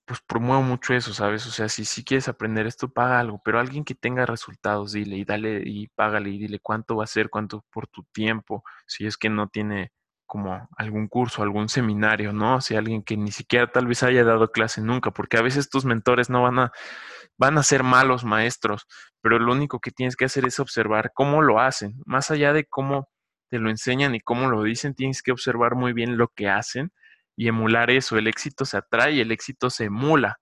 pues 0.07 0.21
promuevo 0.23 0.63
mucho 0.63 0.95
eso, 0.95 1.15
¿sabes? 1.15 1.47
O 1.47 1.51
sea, 1.51 1.69
si, 1.69 1.85
si 1.85 2.05
quieres 2.05 2.29
aprender 2.29 2.67
esto, 2.67 2.89
paga 2.93 3.21
algo, 3.21 3.41
pero 3.45 3.61
alguien 3.61 3.85
que 3.85 3.95
tenga 3.95 4.27
resultados, 4.27 4.93
dile 4.93 5.17
y 5.17 5.25
dale 5.25 5.63
y 5.65 5.89
págale 5.89 6.31
y 6.31 6.39
dile 6.39 6.61
cuánto 6.61 6.97
va 6.97 7.05
a 7.05 7.07
ser, 7.07 7.31
cuánto 7.31 7.65
por 7.71 7.89
tu 7.89 8.05
tiempo, 8.13 8.65
si 8.87 9.07
es 9.07 9.17
que 9.19 9.31
no 9.31 9.49
tiene 9.49 9.93
como 10.29 10.69
algún 10.77 11.09
curso, 11.09 11.43
algún 11.43 11.69
seminario, 11.69 12.33
¿no? 12.33 12.61
Si 12.61 12.77
alguien 12.77 13.03
que 13.03 13.17
ni 13.17 13.33
siquiera 13.33 13.67
tal 13.73 13.89
vez 13.89 14.05
haya 14.05 14.23
dado 14.25 14.53
clase 14.53 14.83
nunca, 14.83 15.11
porque 15.11 15.39
a 15.39 15.43
veces 15.43 15.71
tus 15.71 15.85
mentores 15.85 16.31
no 16.31 16.43
van 16.43 16.59
a 16.61 16.73
van 17.39 17.57
a 17.59 17.63
ser 17.63 17.83
malos 17.85 18.25
maestros, 18.25 18.87
pero 19.23 19.39
lo 19.39 19.53
único 19.53 19.81
que 19.81 19.91
tienes 19.93 20.17
que 20.17 20.27
hacer 20.27 20.45
es 20.47 20.61
observar 20.61 21.13
cómo 21.15 21.43
lo 21.43 21.61
hacen. 21.61 21.95
Más 22.05 22.31
allá 22.31 22.53
de 22.53 22.67
cómo 22.67 23.09
te 23.49 23.59
lo 23.59 23.71
enseñan 23.71 24.15
y 24.15 24.21
cómo 24.21 24.51
lo 24.51 24.63
dicen, 24.63 24.95
tienes 24.95 25.23
que 25.23 25.33
observar 25.33 25.75
muy 25.77 25.93
bien 25.93 26.19
lo 26.19 26.29
que 26.29 26.49
hacen 26.49 26.93
y 27.37 27.49
emular 27.49 27.91
eso. 27.91 28.19
El 28.19 28.29
éxito 28.29 28.65
se 28.65 28.77
atrae 28.77 29.21
el 29.21 29.33
éxito 29.33 29.71
se 29.71 29.85
emula. 29.85 30.41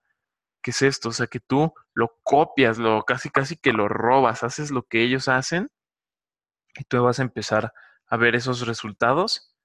¿Qué 0.62 0.72
es 0.72 0.82
esto? 0.82 1.10
O 1.10 1.12
sea, 1.12 1.28
que 1.28 1.40
tú 1.40 1.72
lo 1.94 2.10
copias, 2.24 2.78
lo 2.78 3.04
casi 3.04 3.30
casi 3.30 3.56
que 3.56 3.72
lo 3.72 3.88
robas, 3.88 4.42
haces 4.42 4.70
lo 4.70 4.82
que 4.82 5.02
ellos 5.02 5.28
hacen 5.28 5.70
y 6.74 6.84
tú 6.84 7.02
vas 7.02 7.20
a 7.20 7.22
empezar 7.22 7.72
a 8.08 8.16
ver 8.16 8.36
esos 8.36 8.66
resultados 8.66 9.55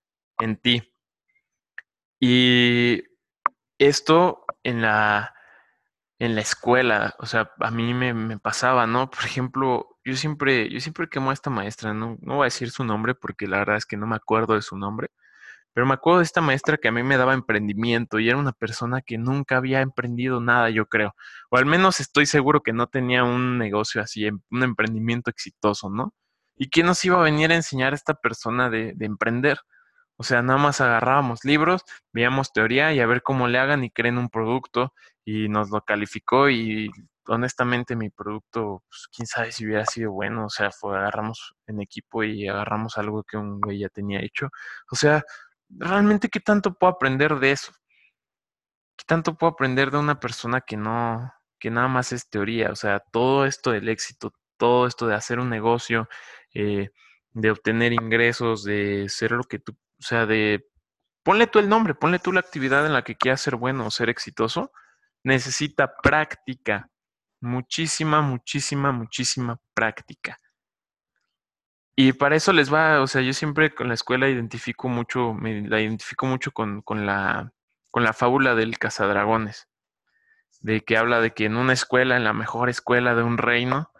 en 0.42 0.58
ti. 0.58 0.94
Y 2.20 3.04
esto 3.78 4.46
en 4.64 4.82
la 4.82 5.34
en 6.22 6.36
la 6.36 6.42
escuela, 6.42 7.16
o 7.18 7.26
sea, 7.26 7.52
a 7.60 7.72
mí 7.72 7.96
me, 7.96 8.38
pasaba, 8.38 8.86
¿no? 8.86 9.10
Por 9.10 9.26
ejemplo, 9.26 9.98
yo 10.06 10.16
siempre, 10.16 10.70
yo 10.70 10.80
siempre 10.80 11.10
quemo 11.10 11.32
a 11.32 11.34
esta 11.34 11.50
maestra, 11.50 11.96
no, 11.96 12.16
no 12.22 12.36
voy 12.36 12.44
a 12.44 12.46
decir 12.46 12.70
su 12.70 12.84
nombre 12.84 13.16
porque 13.16 13.48
la 13.48 13.58
verdad 13.58 13.78
es 13.78 13.88
que 13.88 13.98
no 13.98 14.06
me 14.06 14.18
acuerdo 14.18 14.54
de 14.54 14.62
su 14.62 14.78
nombre, 14.78 15.10
pero 15.74 15.88
me 15.88 15.96
acuerdo 15.96 16.20
de 16.20 16.26
esta 16.26 16.42
maestra 16.42 16.78
que 16.78 16.90
a 16.90 16.92
mí 16.92 17.02
me 17.04 17.18
daba 17.18 17.34
emprendimiento 17.34 18.20
y 18.20 18.30
era 18.30 18.38
una 18.38 18.52
persona 18.52 19.02
que 19.02 19.18
nunca 19.18 19.58
había 19.58 19.82
emprendido 19.82 20.40
nada, 20.42 20.70
yo 20.70 20.86
creo, 20.88 21.16
o 21.50 21.58
al 21.58 21.66
menos 21.66 22.00
estoy 22.00 22.28
seguro 22.28 22.62
que 22.62 22.74
no 22.74 22.88
tenía 22.88 23.24
un 23.24 23.58
negocio 23.58 24.00
así, 24.02 24.28
em, 24.28 24.42
un 24.52 24.64
emprendimiento 24.64 25.32
exitoso, 25.32 25.90
¿no? 25.90 26.14
¿Y 26.56 26.70
quién 26.70 26.86
nos 26.86 27.04
iba 27.04 27.18
a 27.20 27.24
venir 27.24 27.52
a 27.52 27.56
enseñar 27.56 27.94
a 27.94 27.96
esta 27.96 28.14
persona 28.14 28.70
de, 28.70 28.94
de 28.96 29.06
emprender? 29.08 29.60
O 30.22 30.24
sea, 30.24 30.44
nada 30.44 30.60
más 30.60 30.80
agarrábamos 30.82 31.44
libros, 31.46 31.84
veíamos 32.14 32.54
teoría 32.54 32.94
y 32.94 33.00
a 33.00 33.08
ver 33.08 33.24
cómo 33.24 33.48
le 33.48 33.58
hagan 33.58 33.84
y 33.84 33.90
creen 33.90 34.20
un 34.20 34.30
producto 34.30 34.94
y 35.26 35.50
nos 35.50 35.72
lo 35.72 35.82
calificó 35.82 36.48
y 36.48 36.92
honestamente 37.26 37.96
mi 37.96 38.12
producto, 38.12 38.84
pues, 38.88 39.08
quién 39.12 39.26
sabe 39.26 39.52
si 39.52 39.66
hubiera 39.66 39.84
sido 39.88 40.12
bueno, 40.12 40.46
o 40.46 40.50
sea, 40.52 40.70
fue, 40.70 40.96
agarramos 40.96 41.56
en 41.66 41.82
equipo 41.82 42.24
y 42.24 42.48
agarramos 42.48 43.00
algo 43.00 43.24
que 43.24 43.38
un 43.38 43.60
güey 43.60 43.80
ya 43.80 43.90
tenía 43.90 44.20
hecho. 44.22 44.50
O 44.92 44.96
sea, 44.96 45.24
realmente 45.70 46.30
qué 46.30 46.40
tanto 46.40 46.76
puedo 46.76 46.94
aprender 46.94 47.40
de 47.40 47.54
eso? 47.54 47.72
¿Qué 48.96 49.06
tanto 49.08 49.36
puedo 49.36 49.54
aprender 49.54 49.90
de 49.90 49.98
una 49.98 50.20
persona 50.20 50.62
que 50.62 50.78
no, 50.78 51.34
que 51.58 51.72
nada 51.72 51.88
más 51.88 52.12
es 52.12 52.30
teoría? 52.30 52.70
O 52.70 52.76
sea, 52.76 53.00
todo 53.00 53.48
esto 53.48 53.72
del 53.72 53.90
éxito, 53.90 54.34
todo 54.58 54.86
esto 54.86 55.08
de 55.08 55.16
hacer 55.16 55.40
un 55.40 55.50
negocio, 55.50 56.08
eh, 56.54 56.92
de 57.32 57.50
obtener 57.50 57.94
ingresos, 57.94 58.64
de 58.64 59.10
ser 59.10 59.32
lo 59.32 59.44
que 59.46 59.58
tú 59.58 59.76
o 60.02 60.04
sea, 60.04 60.26
de 60.26 60.68
ponle 61.24 61.48
tú 61.48 61.60
el 61.60 61.70
nombre, 61.70 61.94
ponle 61.94 62.20
tú 62.20 62.32
la 62.32 62.40
actividad 62.40 62.86
en 62.86 62.94
la 62.94 63.04
que 63.04 63.16
quieras 63.16 63.42
ser 63.42 63.56
bueno 63.56 63.86
o 63.86 63.92
ser 63.92 64.10
exitoso, 64.10 64.72
necesita 65.24 65.96
práctica, 66.02 66.90
muchísima, 67.40 68.22
muchísima, 68.22 68.92
muchísima 68.92 69.60
práctica. 69.76 70.38
Y 71.96 72.14
para 72.14 72.36
eso 72.36 72.52
les 72.52 72.74
va, 72.74 73.02
o 73.02 73.08
sea, 73.08 73.22
yo 73.22 73.34
siempre 73.34 73.76
con 73.76 73.88
la 73.90 73.94
escuela 73.94 74.28
identifico 74.28 74.88
mucho, 74.88 75.34
me 75.34 75.62
la 75.62 75.82
identifico 75.82 76.26
mucho 76.26 76.52
con, 76.52 76.82
con, 76.82 77.06
la, 77.06 77.54
con 77.92 78.04
la 78.04 78.14
fábula 78.14 78.56
del 78.56 78.80
cazadragones, 78.80 79.68
de 80.62 80.82
que 80.82 80.98
habla 80.98 81.22
de 81.22 81.32
que 81.32 81.46
en 81.46 81.58
una 81.58 81.74
escuela, 81.74 82.18
en 82.18 82.24
la 82.24 82.34
mejor 82.34 82.70
escuela 82.70 83.14
de 83.14 83.24
un 83.24 83.38
reino, 83.38 83.92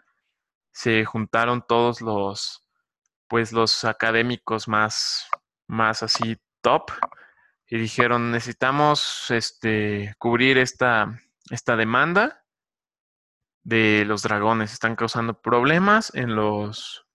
se 0.72 1.04
juntaron 1.04 1.64
todos 1.68 2.00
los, 2.00 2.66
pues 3.28 3.52
los 3.52 3.84
académicos 3.84 4.68
más, 4.68 5.28
más 5.72 6.02
así 6.02 6.36
top 6.60 6.90
y 7.66 7.78
dijeron 7.78 8.30
necesitamos 8.30 9.30
este 9.30 10.14
cubrir 10.18 10.58
esta, 10.58 11.18
esta 11.50 11.76
demanda 11.76 12.44
de 13.64 14.04
los 14.04 14.22
dragones 14.22 14.72
están 14.72 14.96
causando 14.96 15.40
problemas 15.40 16.14
en 16.14 16.36
los 16.36 17.06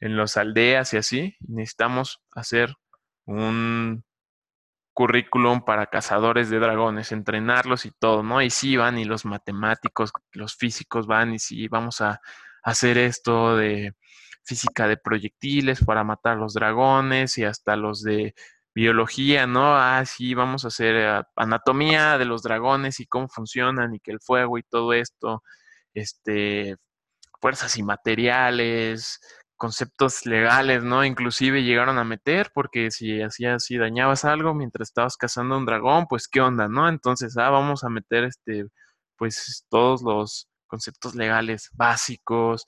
en 0.00 0.16
las 0.16 0.36
aldeas 0.36 0.92
y 0.92 0.96
así 0.96 1.36
necesitamos 1.40 2.22
hacer 2.34 2.74
un 3.24 4.04
currículum 4.92 5.64
para 5.64 5.86
cazadores 5.86 6.50
de 6.50 6.58
dragones, 6.58 7.12
entrenarlos 7.12 7.86
y 7.86 7.90
todo, 7.90 8.22
¿no? 8.22 8.40
Y 8.42 8.50
sí 8.50 8.76
van 8.76 8.98
y 8.98 9.04
los 9.04 9.24
matemáticos, 9.24 10.10
los 10.32 10.56
físicos 10.56 11.06
van 11.06 11.34
y 11.34 11.38
sí 11.38 11.68
vamos 11.68 12.00
a 12.00 12.20
hacer 12.62 12.98
esto 12.98 13.56
de 13.56 13.94
física 14.46 14.88
de 14.88 14.96
proyectiles 14.96 15.84
para 15.84 16.04
matar 16.04 16.38
los 16.38 16.54
dragones 16.54 17.36
y 17.38 17.44
hasta 17.44 17.76
los 17.76 18.02
de 18.02 18.34
biología, 18.74 19.46
¿no? 19.46 19.76
Ah, 19.76 20.04
sí, 20.06 20.34
vamos 20.34 20.64
a 20.64 20.68
hacer 20.68 20.96
eh, 20.96 21.22
anatomía 21.36 22.18
de 22.18 22.26
los 22.26 22.42
dragones 22.42 23.00
y 23.00 23.06
cómo 23.06 23.28
funcionan 23.28 23.94
y 23.94 24.00
que 24.00 24.12
el 24.12 24.20
fuego 24.20 24.58
y 24.58 24.62
todo 24.62 24.92
esto, 24.92 25.42
este, 25.94 26.76
fuerzas 27.40 27.76
y 27.78 27.82
materiales, 27.82 29.20
conceptos 29.56 30.26
legales, 30.26 30.84
¿no? 30.84 31.04
Inclusive 31.04 31.64
llegaron 31.64 31.98
a 31.98 32.04
meter 32.04 32.50
porque 32.54 32.90
si 32.90 33.22
hacías, 33.22 33.64
si 33.64 33.78
dañabas 33.78 34.24
algo 34.24 34.54
mientras 34.54 34.88
estabas 34.90 35.16
cazando 35.16 35.56
un 35.58 35.66
dragón, 35.66 36.06
pues 36.08 36.28
qué 36.28 36.40
onda, 36.40 36.68
¿no? 36.68 36.88
Entonces, 36.88 37.36
ah, 37.38 37.50
vamos 37.50 37.84
a 37.84 37.88
meter 37.88 38.24
este, 38.24 38.66
pues 39.16 39.64
todos 39.70 40.02
los 40.02 40.48
conceptos 40.66 41.14
legales 41.14 41.70
básicos, 41.74 42.66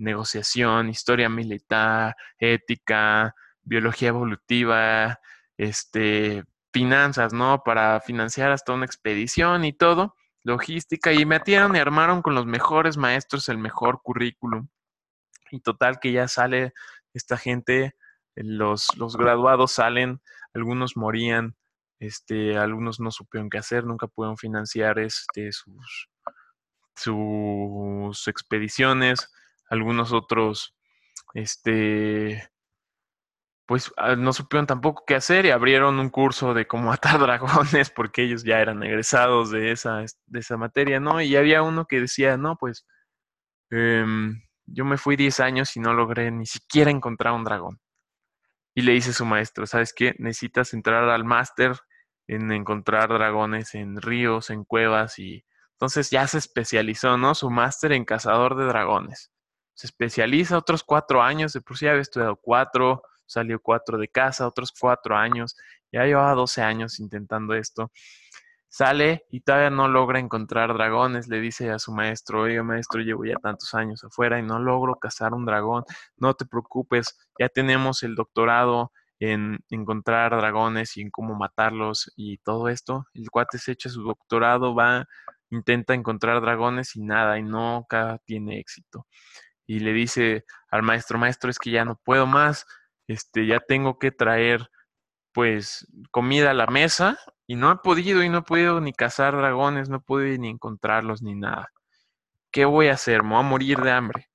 negociación, 0.00 0.88
historia 0.88 1.28
militar, 1.28 2.16
ética, 2.38 3.34
biología 3.62 4.08
evolutiva, 4.08 5.20
este, 5.56 6.44
finanzas, 6.72 7.32
¿no? 7.32 7.62
Para 7.64 8.00
financiar 8.00 8.50
hasta 8.50 8.72
una 8.72 8.86
expedición 8.86 9.64
y 9.64 9.72
todo, 9.72 10.16
logística, 10.42 11.12
y 11.12 11.24
metieron 11.26 11.76
y 11.76 11.78
armaron 11.78 12.22
con 12.22 12.34
los 12.34 12.46
mejores 12.46 12.96
maestros 12.96 13.48
el 13.48 13.58
mejor 13.58 14.00
currículum. 14.02 14.68
Y 15.50 15.60
total 15.60 16.00
que 16.00 16.12
ya 16.12 16.28
sale 16.28 16.72
esta 17.12 17.36
gente, 17.36 17.94
los, 18.34 18.96
los 18.96 19.16
graduados 19.16 19.72
salen, 19.72 20.20
algunos 20.54 20.96
morían, 20.96 21.56
este, 21.98 22.56
algunos 22.56 23.00
no 23.00 23.10
supieron 23.10 23.50
qué 23.50 23.58
hacer, 23.58 23.84
nunca 23.84 24.06
pudieron 24.06 24.38
financiar 24.38 24.98
este, 24.98 25.52
sus, 25.52 26.08
sus 26.94 28.28
expediciones, 28.28 29.28
algunos 29.70 30.12
otros, 30.12 30.76
este, 31.32 32.50
pues 33.66 33.92
ah, 33.96 34.16
no 34.16 34.32
supieron 34.32 34.66
tampoco 34.66 35.04
qué 35.06 35.14
hacer 35.14 35.46
y 35.46 35.50
abrieron 35.50 36.00
un 36.00 36.10
curso 36.10 36.54
de 36.54 36.66
cómo 36.66 36.92
atar 36.92 37.20
dragones 37.20 37.90
porque 37.90 38.24
ellos 38.24 38.42
ya 38.44 38.58
eran 38.60 38.82
egresados 38.82 39.50
de 39.52 39.70
esa, 39.70 40.04
de 40.26 40.38
esa 40.40 40.56
materia, 40.56 41.00
¿no? 41.00 41.20
Y 41.20 41.36
había 41.36 41.62
uno 41.62 41.86
que 41.86 42.00
decía, 42.00 42.36
no, 42.36 42.56
pues 42.56 42.84
em, 43.70 44.42
yo 44.66 44.84
me 44.84 44.98
fui 44.98 45.16
10 45.16 45.40
años 45.40 45.76
y 45.76 45.80
no 45.80 45.94
logré 45.94 46.30
ni 46.32 46.46
siquiera 46.46 46.90
encontrar 46.90 47.32
un 47.34 47.44
dragón. 47.44 47.80
Y 48.74 48.82
le 48.82 48.92
dice 48.92 49.12
su 49.12 49.24
maestro, 49.24 49.66
¿sabes 49.66 49.92
qué? 49.94 50.14
Necesitas 50.18 50.74
entrar 50.74 51.08
al 51.08 51.24
máster 51.24 51.76
en 52.26 52.50
encontrar 52.52 53.08
dragones 53.10 53.74
en 53.74 54.00
ríos, 54.00 54.50
en 54.50 54.64
cuevas 54.64 55.18
y 55.20 55.44
entonces 55.72 56.10
ya 56.10 56.26
se 56.26 56.38
especializó, 56.38 57.16
¿no? 57.18 57.34
Su 57.36 57.50
máster 57.50 57.92
en 57.92 58.04
cazador 58.04 58.56
de 58.56 58.64
dragones 58.66 59.30
se 59.80 59.86
especializa 59.86 60.58
otros 60.58 60.84
cuatro 60.84 61.22
años, 61.22 61.54
de 61.54 61.62
por 61.62 61.78
sí 61.78 61.88
había 61.88 62.02
estudiado 62.02 62.36
cuatro, 62.36 63.02
salió 63.24 63.58
cuatro 63.62 63.96
de 63.96 64.08
casa, 64.08 64.46
otros 64.46 64.74
cuatro 64.78 65.16
años, 65.16 65.56
ya 65.90 66.04
llevaba 66.04 66.34
12 66.34 66.60
años 66.60 67.00
intentando 67.00 67.54
esto. 67.54 67.90
Sale 68.68 69.24
y 69.30 69.40
todavía 69.40 69.70
no 69.70 69.88
logra 69.88 70.18
encontrar 70.18 70.74
dragones. 70.74 71.28
Le 71.28 71.40
dice 71.40 71.70
a 71.70 71.78
su 71.78 71.94
maestro, 71.94 72.42
oye 72.42 72.62
maestro, 72.62 73.00
llevo 73.00 73.24
ya 73.24 73.36
tantos 73.36 73.72
años 73.72 74.04
afuera 74.04 74.38
y 74.38 74.42
no 74.42 74.58
logro 74.58 74.96
cazar 74.96 75.32
un 75.32 75.46
dragón. 75.46 75.84
No 76.18 76.34
te 76.34 76.44
preocupes, 76.44 77.18
ya 77.38 77.48
tenemos 77.48 78.02
el 78.02 78.16
doctorado 78.16 78.92
en 79.18 79.60
encontrar 79.70 80.36
dragones 80.36 80.94
y 80.98 81.00
en 81.00 81.10
cómo 81.10 81.34
matarlos 81.36 82.12
y 82.16 82.36
todo 82.36 82.68
esto. 82.68 83.06
El 83.14 83.30
cuate 83.30 83.56
se 83.56 83.72
echa 83.72 83.88
su 83.88 84.02
doctorado, 84.02 84.74
va, 84.74 85.06
intenta 85.48 85.94
encontrar 85.94 86.42
dragones 86.42 86.96
y 86.96 87.00
nada, 87.00 87.38
y 87.38 87.42
nunca 87.42 88.20
tiene 88.26 88.58
éxito. 88.58 89.06
Y 89.70 89.78
le 89.78 89.92
dice 89.92 90.46
al 90.68 90.82
maestro, 90.82 91.16
maestro, 91.16 91.48
es 91.48 91.60
que 91.60 91.70
ya 91.70 91.84
no 91.84 91.94
puedo 91.94 92.26
más, 92.26 92.66
este, 93.06 93.46
ya 93.46 93.60
tengo 93.60 94.00
que 94.00 94.10
traer 94.10 94.68
pues 95.32 95.86
comida 96.10 96.50
a 96.50 96.54
la 96.54 96.66
mesa 96.66 97.20
y 97.46 97.54
no 97.54 97.70
he 97.70 97.76
podido 97.76 98.24
y 98.24 98.28
no 98.28 98.38
he 98.38 98.42
podido 98.42 98.80
ni 98.80 98.92
cazar 98.92 99.36
dragones, 99.36 99.88
no 99.88 100.00
podido 100.00 100.36
ni 100.38 100.48
encontrarlos 100.48 101.22
ni 101.22 101.36
nada. 101.36 101.68
¿Qué 102.50 102.64
voy 102.64 102.88
a 102.88 102.94
hacer? 102.94 103.22
Me 103.22 103.28
voy 103.28 103.38
a 103.38 103.42
morir 103.42 103.78
de 103.78 103.92
hambre. 103.92 104.28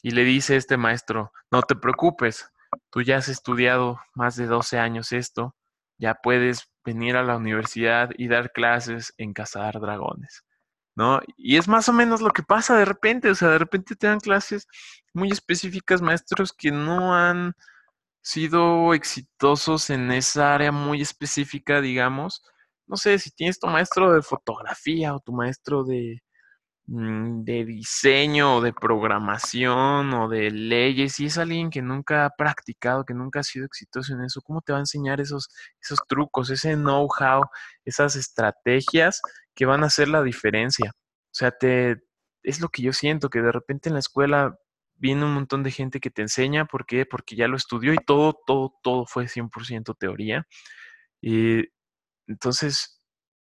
Y 0.00 0.12
le 0.12 0.24
dice 0.24 0.56
este 0.56 0.78
maestro, 0.78 1.32
no 1.50 1.60
te 1.60 1.76
preocupes, 1.76 2.50
tú 2.88 3.02
ya 3.02 3.18
has 3.18 3.28
estudiado 3.28 4.00
más 4.14 4.36
de 4.36 4.46
12 4.46 4.78
años 4.78 5.12
esto, 5.12 5.54
ya 5.98 6.14
puedes 6.14 6.70
venir 6.82 7.16
a 7.18 7.22
la 7.22 7.36
universidad 7.36 8.08
y 8.16 8.26
dar 8.26 8.52
clases 8.52 9.12
en 9.18 9.34
cazar 9.34 9.80
dragones. 9.80 10.46
¿No? 10.94 11.20
Y 11.38 11.56
es 11.56 11.68
más 11.68 11.88
o 11.88 11.92
menos 11.92 12.20
lo 12.20 12.30
que 12.30 12.42
pasa 12.42 12.76
de 12.76 12.84
repente, 12.84 13.30
o 13.30 13.34
sea, 13.34 13.48
de 13.48 13.58
repente 13.58 13.96
te 13.96 14.06
dan 14.06 14.20
clases 14.20 14.66
muy 15.14 15.30
específicas, 15.30 16.02
maestros 16.02 16.52
que 16.52 16.70
no 16.70 17.14
han 17.14 17.54
sido 18.22 18.94
exitosos 18.94 19.90
en 19.90 20.12
esa 20.12 20.54
área 20.54 20.72
muy 20.72 21.02
específica, 21.02 21.80
digamos. 21.80 22.42
No 22.86 22.96
sé, 22.96 23.18
si 23.18 23.30
tienes 23.32 23.58
tu 23.60 23.66
maestro 23.68 24.12
de 24.12 24.22
fotografía 24.22 25.14
o 25.14 25.20
tu 25.20 25.32
maestro 25.32 25.84
de, 25.84 26.20
mm, 26.86 27.44
de 27.44 27.64
diseño 27.66 28.56
o 28.58 28.60
de 28.62 28.72
programación 28.72 30.12
o 30.14 30.28
de 30.28 30.50
leyes, 30.50 31.14
si 31.14 31.26
es 31.26 31.38
alguien 31.38 31.70
que 31.70 31.82
nunca 31.82 32.26
ha 32.26 32.30
practicado, 32.30 33.04
que 33.04 33.14
nunca 33.14 33.40
ha 33.40 33.44
sido 33.44 33.66
exitoso 33.66 34.14
en 34.14 34.22
eso, 34.24 34.42
¿cómo 34.42 34.62
te 34.62 34.72
va 34.72 34.78
a 34.78 34.82
enseñar 34.82 35.20
esos, 35.20 35.48
esos 35.82 36.00
trucos, 36.08 36.50
ese 36.50 36.74
know-how, 36.76 37.44
esas 37.84 38.16
estrategias 38.16 39.20
que 39.54 39.66
van 39.66 39.82
a 39.82 39.86
hacer 39.86 40.08
la 40.08 40.22
diferencia? 40.22 40.92
O 40.94 41.34
sea, 41.34 41.50
te, 41.52 42.02
es 42.42 42.60
lo 42.60 42.68
que 42.68 42.82
yo 42.82 42.92
siento, 42.92 43.30
que 43.30 43.42
de 43.42 43.52
repente 43.52 43.88
en 43.88 43.94
la 43.94 44.00
escuela 44.00 44.58
viene 44.94 45.24
un 45.24 45.34
montón 45.34 45.62
de 45.62 45.70
gente 45.72 46.00
que 46.00 46.10
te 46.10 46.22
enseña, 46.22 46.66
¿por 46.66 46.86
qué? 46.86 47.06
Porque 47.06 47.36
ya 47.36 47.48
lo 47.48 47.56
estudió 47.56 47.92
y 47.94 47.98
todo, 47.98 48.38
todo, 48.46 48.74
todo 48.82 49.06
fue 49.06 49.26
100% 49.28 49.96
teoría. 49.98 50.46
Y 51.20 51.64
entonces, 52.26 53.00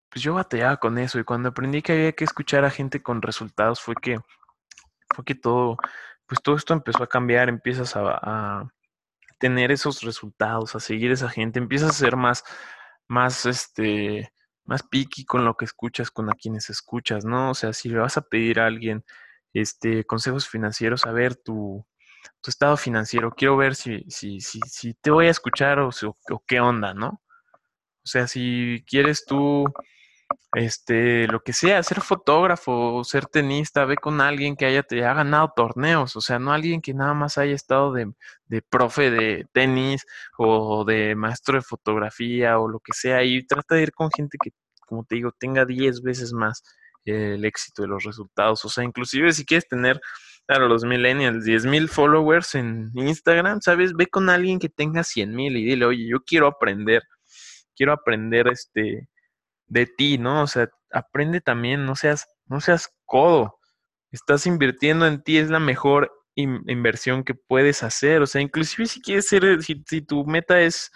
pues 0.10 0.24
yo 0.24 0.36
batallaba 0.36 0.78
con 0.78 0.98
eso 0.98 1.20
y 1.20 1.24
cuando 1.24 1.50
aprendí 1.50 1.82
que 1.82 1.94
había 1.94 2.12
que 2.14 2.24
escuchar 2.24 2.66
a 2.66 2.70
gente 2.72 3.02
con 3.02 3.22
resultados 3.22 3.82
fue 3.82 3.96
que, 3.96 4.20
fue 5.16 5.26
que 5.26 5.36
todo, 5.36 5.78
pues 6.28 6.42
todo 6.44 6.56
esto 6.56 6.74
empezó 6.74 7.04
a 7.04 7.08
cambiar, 7.08 7.50
empiezas 7.50 7.96
a, 7.96 8.20
a 8.22 8.70
tener 9.40 9.72
esos 9.72 10.02
resultados, 10.04 10.76
a 10.76 10.80
seguir 10.80 11.12
esa 11.12 11.30
gente, 11.30 11.60
empiezas 11.60 11.92
a 11.92 11.94
ser 11.94 12.16
más, 12.16 12.44
más, 13.08 13.46
este, 13.46 14.32
más 14.70 14.84
picky 14.84 15.26
con 15.26 15.46
lo 15.46 15.58
que 15.58 15.66
escuchas, 15.66 16.12
con 16.12 16.30
a 16.30 16.36
quienes 16.36 16.70
escuchas, 16.70 17.26
¿no? 17.26 17.50
O 17.50 17.54
sea, 17.56 17.74
si 17.74 17.90
le 17.90 17.98
vas 17.98 18.18
a 18.18 18.22
pedir 18.22 18.60
a 18.60 18.68
alguien, 18.68 19.04
este, 19.52 20.06
consejos 20.06 20.48
financieros, 20.48 21.08
a 21.08 21.12
ver 21.12 21.36
tu, 21.36 21.84
tu 22.40 22.52
estado 22.52 22.78
financiero. 22.78 23.32
Quiero 23.32 23.58
ver 23.58 23.74
si, 23.74 24.06
si, 24.10 24.40
si, 24.42 24.60
si 24.68 24.94
te 24.94 25.10
voy 25.10 25.26
a 25.26 25.32
escuchar 25.32 25.80
o, 25.80 25.90
o, 25.90 26.44
qué 26.46 26.60
onda, 26.60 26.94
¿no? 26.94 27.20
O 28.04 28.08
sea, 28.08 28.28
si 28.28 28.84
quieres 28.88 29.26
tú, 29.26 29.66
este, 30.54 31.28
lo 31.28 31.42
que 31.42 31.54
sea, 31.54 31.84
ser 31.84 32.02
fotógrafo, 32.02 33.04
ser 33.04 33.26
tenista, 33.28 33.86
ve 33.86 33.98
con 33.98 34.22
alguien 34.22 34.56
que 34.56 34.66
haya, 34.66 34.84
te 34.84 35.06
ha 35.06 35.14
ganado 35.14 35.54
torneos, 35.56 36.16
o 36.16 36.22
sea, 36.22 36.40
no 36.40 36.52
alguien 36.54 36.82
que 36.82 36.94
nada 36.94 37.14
más 37.14 37.38
haya 37.38 37.54
estado 37.54 37.94
de, 37.94 38.12
de 38.48 38.62
profe 38.62 39.12
de 39.12 39.46
tenis 39.54 40.06
o 40.38 40.86
de 40.86 41.16
maestro 41.16 41.56
de 41.56 41.62
fotografía 41.62 42.60
o 42.60 42.68
lo 42.68 42.80
que 42.80 42.94
sea, 42.94 43.24
y 43.24 43.46
trata 43.46 43.76
de 43.76 43.84
ir 43.84 43.94
con 43.94 44.10
gente 44.12 44.38
que, 44.42 44.52
como 44.88 45.04
te 45.06 45.16
digo, 45.16 45.32
tenga 45.38 45.66
10 45.66 46.02
veces 46.02 46.34
más 46.34 46.64
el 47.06 47.46
éxito 47.46 47.82
de 47.84 47.88
los 47.88 48.04
resultados. 48.04 48.64
O 48.66 48.70
sea, 48.70 48.84
inclusive 48.84 49.32
si 49.34 49.46
quieres 49.46 49.68
tener 49.68 50.00
a 50.48 50.60
los 50.60 50.84
millennials 50.84 51.46
10 51.46 51.66
mil 51.66 51.90
followers 51.90 52.56
en 52.56 52.92
Instagram, 52.96 53.62
¿sabes? 53.62 53.94
Ve 53.94 54.08
con 54.08 54.30
alguien 54.30 54.60
que 54.60 54.70
tenga 54.70 55.04
100 55.04 55.36
mil 55.36 55.56
y 55.58 55.66
dile, 55.66 55.86
oye, 55.86 56.08
yo 56.08 56.24
quiero 56.26 56.48
aprender, 56.48 57.04
quiero 57.76 57.94
aprender 57.94 58.48
este 58.48 59.08
de 59.70 59.86
ti, 59.86 60.18
¿no? 60.18 60.44
O 60.44 60.48
sea, 60.48 60.70
aprende 60.92 61.42
también, 61.42 61.86
no 61.86 61.96
seas, 61.96 62.28
no 62.48 62.62
seas 62.62 62.90
codo. 63.06 63.58
Estás 64.12 64.46
invirtiendo 64.48 65.08
en 65.08 65.24
ti, 65.24 65.38
es 65.38 65.50
la 65.50 65.60
mejor 65.60 66.12
inversión 66.36 67.24
que 67.24 67.36
puedes 67.36 67.84
hacer. 67.84 68.22
O 68.22 68.28
sea, 68.28 68.42
inclusive 68.42 68.88
si 68.88 69.02
quieres 69.02 69.28
ser, 69.28 69.64
si, 69.64 69.84
si 69.88 70.02
tu 70.02 70.26
meta 70.26 70.62
es 70.62 70.92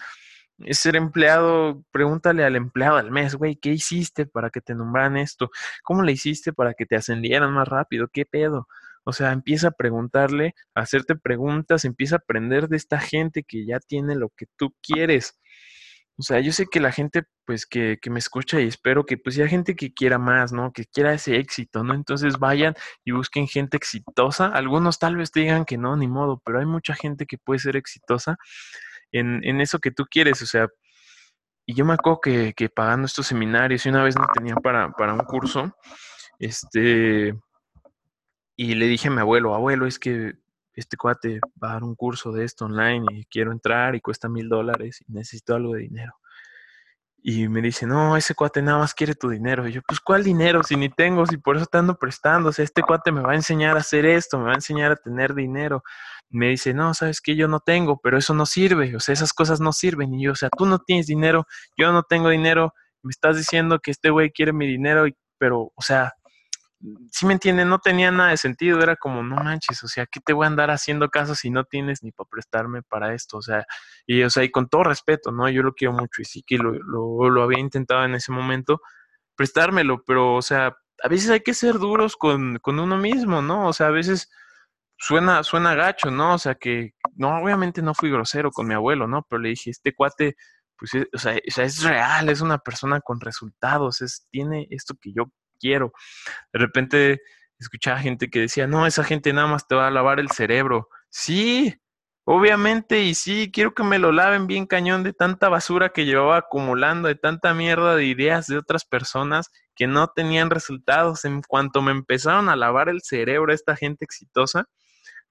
es 0.60 0.80
ser 0.80 0.96
empleado, 0.96 1.84
pregúntale 1.92 2.44
al 2.44 2.56
empleado 2.56 2.98
al 2.98 3.12
mes, 3.12 3.36
güey, 3.36 3.56
¿qué 3.56 3.72
hiciste 3.72 4.26
para 4.26 4.50
que 4.50 4.62
te 4.62 4.76
nombraran 4.76 5.18
esto? 5.18 5.50
¿Cómo 5.84 6.04
le 6.04 6.12
hiciste 6.12 6.54
para 6.54 6.74
que 6.74 6.86
te 6.86 6.96
ascendieran 6.96 7.52
más 7.54 7.68
rápido? 7.68 8.08
¿Qué 8.12 8.26
pedo? 8.26 8.68
O 9.04 9.14
sea, 9.14 9.32
empieza 9.32 9.70
a 9.70 9.72
preguntarle, 9.72 10.56
a 10.76 10.82
hacerte 10.82 11.16
preguntas, 11.16 11.86
empieza 11.86 12.16
a 12.16 12.20
aprender 12.20 12.70
de 12.70 12.78
esta 12.78 13.00
gente 13.00 13.44
que 13.44 13.66
ya 13.66 13.80
tiene 13.80 14.16
lo 14.16 14.30
que 14.30 14.46
tú 14.56 14.74
quieres. 14.82 15.40
O 16.18 16.24
sea, 16.24 16.40
yo 16.40 16.52
sé 16.52 16.68
que 16.72 16.80
la 16.80 16.92
gente, 16.92 17.24
pues, 17.46 17.66
que, 17.66 17.98
que 18.02 18.10
me 18.10 18.20
escucha 18.20 18.62
y 18.62 18.68
espero 18.68 19.06
que, 19.06 19.18
pues, 19.18 19.38
haya 19.38 19.48
gente 19.48 19.76
que 19.76 19.94
quiera 19.94 20.20
más, 20.20 20.54
¿no? 20.54 20.72
Que 20.72 20.86
quiera 20.86 21.14
ese 21.14 21.38
éxito, 21.38 21.84
¿no? 21.84 21.94
Entonces 21.96 22.38
vayan 22.40 22.76
y 23.04 23.12
busquen 23.12 23.48
gente 23.48 23.78
exitosa. 23.78 24.48
Algunos 24.48 25.00
tal 25.00 25.16
vez 25.18 25.32
digan 25.32 25.66
que 25.66 25.78
no, 25.78 25.96
ni 25.98 26.08
modo, 26.08 26.42
pero 26.46 26.60
hay 26.60 26.66
mucha 26.66 26.94
gente 26.96 27.26
que 27.26 27.38
puede 27.38 27.60
ser 27.60 27.76
exitosa 27.78 28.38
en, 29.14 29.62
eso 29.62 29.80
que 29.80 29.92
tú 29.92 30.06
quieres, 30.10 30.42
o 30.42 30.46
sea, 30.46 30.68
y 31.66 31.76
yo 31.76 31.86
me 31.86 31.94
acuerdo 31.94 32.20
que, 32.22 32.54
que 32.56 32.70
pagando 32.70 33.06
estos 33.06 33.28
seminarios 33.28 33.86
y 33.86 33.90
una 33.90 34.04
vez 34.04 34.18
no 34.18 34.28
tenía 34.34 34.56
para, 34.56 34.92
para 34.92 35.14
un 35.14 35.20
curso, 35.20 35.76
este, 36.40 37.34
y 38.58 38.76
le 38.76 38.88
dije 38.88 39.08
a 39.08 39.12
mi 39.12 39.22
abuelo, 39.22 39.56
abuelo, 39.56 39.88
es 39.88 40.00
que 40.00 40.34
este 40.74 40.98
cuate 40.98 41.40
va 41.62 41.70
a 41.70 41.74
dar 41.74 41.84
un 41.84 41.96
curso 41.96 42.32
de 42.32 42.46
esto 42.46 42.66
online 42.66 43.06
y 43.12 43.26
quiero 43.26 43.52
entrar 43.52 43.96
y 43.96 44.02
cuesta 44.02 44.30
mil 44.30 44.50
dólares 44.50 45.04
y 45.08 45.12
necesito 45.12 45.56
algo 45.56 45.74
de 45.74 45.82
dinero. 45.82 46.16
Y 47.26 47.48
me 47.48 47.62
dice, 47.62 47.88
no, 47.88 48.18
ese 48.18 48.36
cuate 48.36 48.62
nada 48.62 48.80
más 48.80 48.94
quiere 48.94 49.16
tu 49.16 49.30
dinero. 49.30 49.66
Y 49.66 49.72
yo, 49.72 49.82
pues, 49.88 50.02
¿cuál 50.02 50.26
dinero? 50.26 50.62
Si 50.62 50.76
ni 50.76 50.90
tengo, 50.90 51.26
si 51.26 51.38
por 51.38 51.56
eso 51.56 51.66
te 51.66 51.78
ando 51.78 51.96
prestando. 51.98 52.50
O 52.50 52.52
sea, 52.52 52.66
este 52.66 52.82
cuate 52.84 53.14
me 53.14 53.22
va 53.22 53.32
a 53.32 53.36
enseñar 53.36 53.78
a 53.78 53.80
hacer 53.80 54.06
esto, 54.06 54.38
me 54.38 54.46
va 54.46 54.52
a 54.52 54.56
enseñar 54.56 54.92
a 54.92 54.96
tener 54.98 55.34
dinero. 55.34 55.84
me 56.30 56.50
dice, 56.50 56.74
no, 56.74 56.94
sabes 56.94 57.22
que 57.22 57.38
yo 57.38 57.48
no 57.48 57.62
tengo, 57.62 58.00
pero 58.04 58.18
eso 58.18 58.34
no 58.34 58.46
sirve. 58.46 58.96
O 58.98 59.00
sea, 59.00 59.14
esas 59.14 59.32
cosas 59.34 59.62
no 59.62 59.72
sirven. 59.72 60.14
Y 60.14 60.26
yo, 60.26 60.34
o 60.34 60.36
sea, 60.36 60.50
tú 60.50 60.66
no 60.66 60.80
tienes 60.80 61.08
dinero, 61.08 61.46
yo 61.78 61.94
no 61.94 62.04
tengo 62.04 62.30
dinero. 62.30 62.74
Me 63.04 63.12
estás 63.12 63.38
diciendo 63.38 63.80
que 63.80 63.92
este 63.92 64.10
güey 64.10 64.32
quiere 64.32 64.52
mi 64.52 64.68
dinero, 64.68 65.06
pero, 65.38 65.72
o 65.76 65.82
sea, 65.82 66.14
si 67.12 67.26
me 67.26 67.34
entienden, 67.34 67.70
no 67.70 67.80
tenía 67.80 68.12
nada 68.12 68.32
de 68.32 68.38
sentido, 68.38 68.82
era 68.82 68.96
como, 68.96 69.24
no 69.24 69.36
manches, 69.38 69.84
o 69.84 69.88
sea, 69.88 70.06
¿qué 70.06 70.20
te 70.20 70.34
voy 70.34 70.46
a 70.46 70.48
andar 70.48 70.70
haciendo 70.72 71.10
caso 71.10 71.36
si 71.36 71.50
no 71.50 71.64
tienes 71.64 72.04
ni 72.04 72.12
para 72.12 72.30
prestarme 72.30 72.82
para 72.84 73.14
esto? 73.14 73.38
O 73.38 73.42
sea, 73.42 73.66
y, 74.06 74.24
o 74.24 74.30
sea, 74.30 74.44
y 74.44 74.52
con 74.52 74.68
todo 74.68 74.84
respeto, 74.84 75.32
¿no? 75.32 75.50
Yo 75.50 75.64
lo 75.64 75.74
quiero 75.74 75.94
mucho 75.94 76.22
y 76.22 76.26
sí 76.26 76.44
que 76.46 76.58
lo, 76.58 76.74
lo, 76.74 77.30
lo 77.30 77.44
había 77.44 77.60
intentado 77.60 78.04
en 78.06 78.16
ese 78.16 78.32
momento, 78.32 78.82
prestármelo, 79.36 80.04
pero, 80.06 80.36
o 80.36 80.42
sea, 80.42 80.76
a 81.04 81.08
veces 81.08 81.30
hay 81.30 81.42
que 81.42 81.54
ser 81.54 81.80
duros 81.80 82.16
con, 82.18 82.58
con 82.60 82.80
uno 82.80 82.98
mismo, 82.98 83.42
¿no? 83.42 83.68
O 83.68 83.74
sea, 83.74 83.88
a 83.88 83.92
veces 83.92 84.30
suena, 84.98 85.44
suena 85.44 85.76
gacho, 85.76 86.12
¿no? 86.12 86.36
O 86.36 86.38
sea, 86.38 86.56
que, 86.56 86.94
no, 87.16 87.38
obviamente 87.38 87.82
no 87.82 87.94
fui 87.94 88.10
grosero 88.12 88.52
con 88.52 88.68
mi 88.68 88.74
abuelo, 88.74 89.08
¿no? 89.08 89.26
Pero 89.30 89.42
le 89.42 89.50
dije, 89.50 89.70
este 89.72 89.94
cuate, 89.96 90.36
pues, 90.78 90.92
o 91.14 91.18
sea, 91.18 91.36
o 91.36 91.52
sea 91.52 91.66
es 91.66 91.84
real, 91.84 92.30
es 92.30 92.42
una 92.42 92.58
persona 92.58 93.00
con 93.02 93.20
resultados, 93.22 94.02
es, 94.02 94.28
tiene 94.32 94.68
esto 94.70 94.96
que 95.00 95.14
yo 95.14 95.26
quiero. 95.64 95.94
De 96.52 96.60
repente 96.60 97.22
escuchaba 97.58 98.00
gente 98.00 98.30
que 98.30 98.42
decía, 98.42 98.68
no, 98.68 98.86
esa 98.86 99.04
gente 99.04 99.32
nada 99.32 99.48
más 99.48 99.66
te 99.68 99.76
va 99.76 99.88
a 99.88 99.92
lavar 99.92 100.20
el 100.20 100.30
cerebro. 100.30 100.90
Sí, 101.10 101.74
obviamente, 102.26 103.02
y 103.04 103.16
sí, 103.16 103.50
quiero 103.54 103.74
que 103.74 103.84
me 103.84 104.00
lo 104.00 104.12
laven 104.12 104.46
bien 104.46 104.66
cañón 104.68 105.04
de 105.04 105.14
tanta 105.14 105.48
basura 105.48 105.90
que 105.90 106.06
llevaba 106.06 106.38
acumulando, 106.38 107.08
de 107.08 107.16
tanta 107.16 107.54
mierda 107.54 107.96
de 107.96 108.06
ideas 108.06 108.48
de 108.48 108.58
otras 108.58 108.84
personas 108.84 109.48
que 109.76 109.88
no 109.88 110.10
tenían 110.10 110.50
resultados. 110.50 111.24
En 111.24 111.42
cuanto 111.42 111.82
me 111.82 111.92
empezaron 111.92 112.50
a 112.50 112.58
lavar 112.58 112.90
el 112.90 113.02
cerebro 113.02 113.54
esta 113.54 113.78
gente 113.78 114.04
exitosa, 114.04 114.66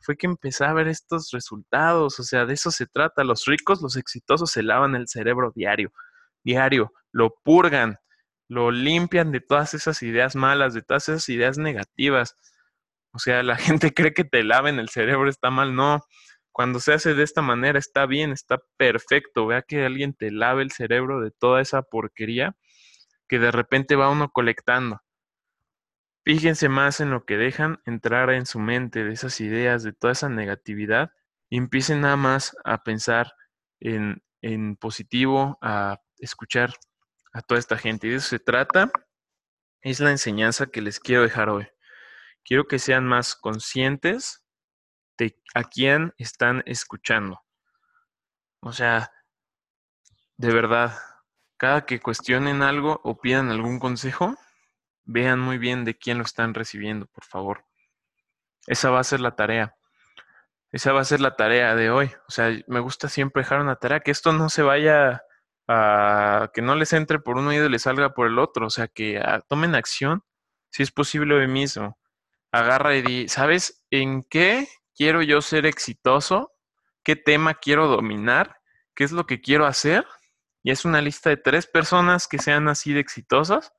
fue 0.00 0.16
que 0.16 0.26
empecé 0.26 0.64
a 0.64 0.72
ver 0.72 0.88
estos 0.88 1.30
resultados. 1.32 2.18
O 2.18 2.22
sea, 2.22 2.46
de 2.46 2.54
eso 2.54 2.70
se 2.70 2.86
trata. 2.86 3.22
Los 3.22 3.44
ricos, 3.44 3.82
los 3.82 3.96
exitosos 3.96 4.50
se 4.50 4.62
lavan 4.62 4.94
el 4.94 5.08
cerebro 5.08 5.52
diario, 5.54 5.92
diario, 6.42 6.92
lo 7.12 7.34
purgan, 7.44 7.98
lo 8.52 8.70
limpian 8.70 9.32
de 9.32 9.40
todas 9.40 9.72
esas 9.72 10.02
ideas 10.02 10.36
malas, 10.36 10.74
de 10.74 10.82
todas 10.82 11.08
esas 11.08 11.26
ideas 11.30 11.56
negativas. 11.56 12.36
O 13.12 13.18
sea, 13.18 13.42
la 13.42 13.56
gente 13.88 13.94
cree 13.94 14.12
que 14.12 14.24
te 14.24 14.44
laven 14.44 14.78
el 14.78 14.90
cerebro 14.90 15.30
está 15.30 15.50
mal, 15.50 15.74
no. 15.74 16.02
Cuando 16.52 16.78
se 16.78 16.92
hace 16.92 17.14
de 17.14 17.22
esta 17.22 17.40
manera 17.40 17.78
está 17.78 18.04
bien, 18.04 18.30
está 18.30 18.58
perfecto. 18.76 19.46
Vea 19.46 19.62
que 19.62 19.86
alguien 19.86 20.12
te 20.12 20.30
lave 20.30 20.62
el 20.62 20.70
cerebro 20.70 21.22
de 21.22 21.30
toda 21.30 21.62
esa 21.62 21.80
porquería 21.82 22.54
que 23.26 23.38
de 23.38 23.50
repente 23.50 23.96
va 23.96 24.10
uno 24.10 24.30
colectando. 24.30 25.00
Fíjense 26.22 26.68
más 26.68 27.00
en 27.00 27.10
lo 27.10 27.24
que 27.24 27.38
dejan 27.38 27.80
entrar 27.86 28.30
en 28.30 28.44
su 28.44 28.58
mente 28.58 29.02
de 29.02 29.14
esas 29.14 29.40
ideas, 29.40 29.82
de 29.82 29.94
toda 29.94 30.12
esa 30.12 30.28
negatividad, 30.28 31.10
y 31.48 31.56
empiecen 31.56 32.02
nada 32.02 32.16
más 32.16 32.54
a 32.64 32.82
pensar 32.82 33.32
en, 33.80 34.22
en 34.42 34.76
positivo, 34.76 35.58
a 35.62 35.96
escuchar 36.18 36.74
a 37.32 37.42
toda 37.42 37.58
esta 37.58 37.78
gente. 37.78 38.06
Y 38.06 38.10
de 38.10 38.16
eso 38.16 38.28
se 38.28 38.38
trata. 38.38 38.90
Es 39.80 40.00
la 40.00 40.10
enseñanza 40.10 40.66
que 40.66 40.82
les 40.82 41.00
quiero 41.00 41.22
dejar 41.22 41.48
hoy. 41.48 41.68
Quiero 42.44 42.66
que 42.66 42.78
sean 42.78 43.06
más 43.06 43.34
conscientes 43.34 44.44
de 45.18 45.40
a 45.54 45.64
quién 45.64 46.14
están 46.18 46.62
escuchando. 46.66 47.40
O 48.60 48.72
sea, 48.72 49.12
de 50.36 50.52
verdad, 50.52 50.98
cada 51.56 51.86
que 51.86 52.00
cuestionen 52.00 52.62
algo 52.62 53.00
o 53.04 53.20
pidan 53.20 53.50
algún 53.50 53.78
consejo, 53.78 54.36
vean 55.04 55.40
muy 55.40 55.58
bien 55.58 55.84
de 55.84 55.96
quién 55.96 56.18
lo 56.18 56.24
están 56.24 56.54
recibiendo, 56.54 57.06
por 57.06 57.24
favor. 57.24 57.64
Esa 58.66 58.90
va 58.90 59.00
a 59.00 59.04
ser 59.04 59.20
la 59.20 59.34
tarea. 59.34 59.76
Esa 60.70 60.92
va 60.92 61.00
a 61.00 61.04
ser 61.04 61.20
la 61.20 61.36
tarea 61.36 61.74
de 61.74 61.90
hoy. 61.90 62.10
O 62.28 62.30
sea, 62.30 62.50
me 62.66 62.80
gusta 62.80 63.08
siempre 63.08 63.42
dejar 63.42 63.60
una 63.60 63.76
tarea, 63.76 64.00
que 64.00 64.10
esto 64.10 64.32
no 64.32 64.48
se 64.48 64.62
vaya 64.62 65.22
que 66.54 66.62
no 66.62 66.74
les 66.74 66.92
entre 66.92 67.18
por 67.18 67.38
un 67.38 67.46
oído 67.46 67.66
y 67.66 67.70
les 67.70 67.82
salga 67.82 68.14
por 68.14 68.26
el 68.26 68.38
otro. 68.38 68.66
O 68.66 68.70
sea, 68.70 68.88
que 68.88 69.18
ah, 69.18 69.40
tomen 69.48 69.74
acción, 69.74 70.22
si 70.70 70.82
es 70.82 70.90
posible 70.90 71.34
hoy 71.34 71.48
mismo. 71.48 71.98
Agarra 72.52 72.94
y 72.96 73.02
di, 73.02 73.28
¿sabes 73.28 73.84
en 73.90 74.22
qué 74.24 74.68
quiero 74.94 75.22
yo 75.22 75.40
ser 75.40 75.66
exitoso? 75.66 76.52
¿Qué 77.02 77.16
tema 77.16 77.54
quiero 77.54 77.88
dominar? 77.88 78.56
¿Qué 78.94 79.04
es 79.04 79.12
lo 79.12 79.26
que 79.26 79.40
quiero 79.40 79.66
hacer? 79.66 80.06
Y 80.62 80.70
es 80.70 80.84
una 80.84 81.00
lista 81.00 81.30
de 81.30 81.36
tres 81.36 81.66
personas 81.66 82.28
que 82.28 82.38
sean 82.38 82.68
así 82.68 82.92
de 82.92 83.00
exitosas 83.00 83.72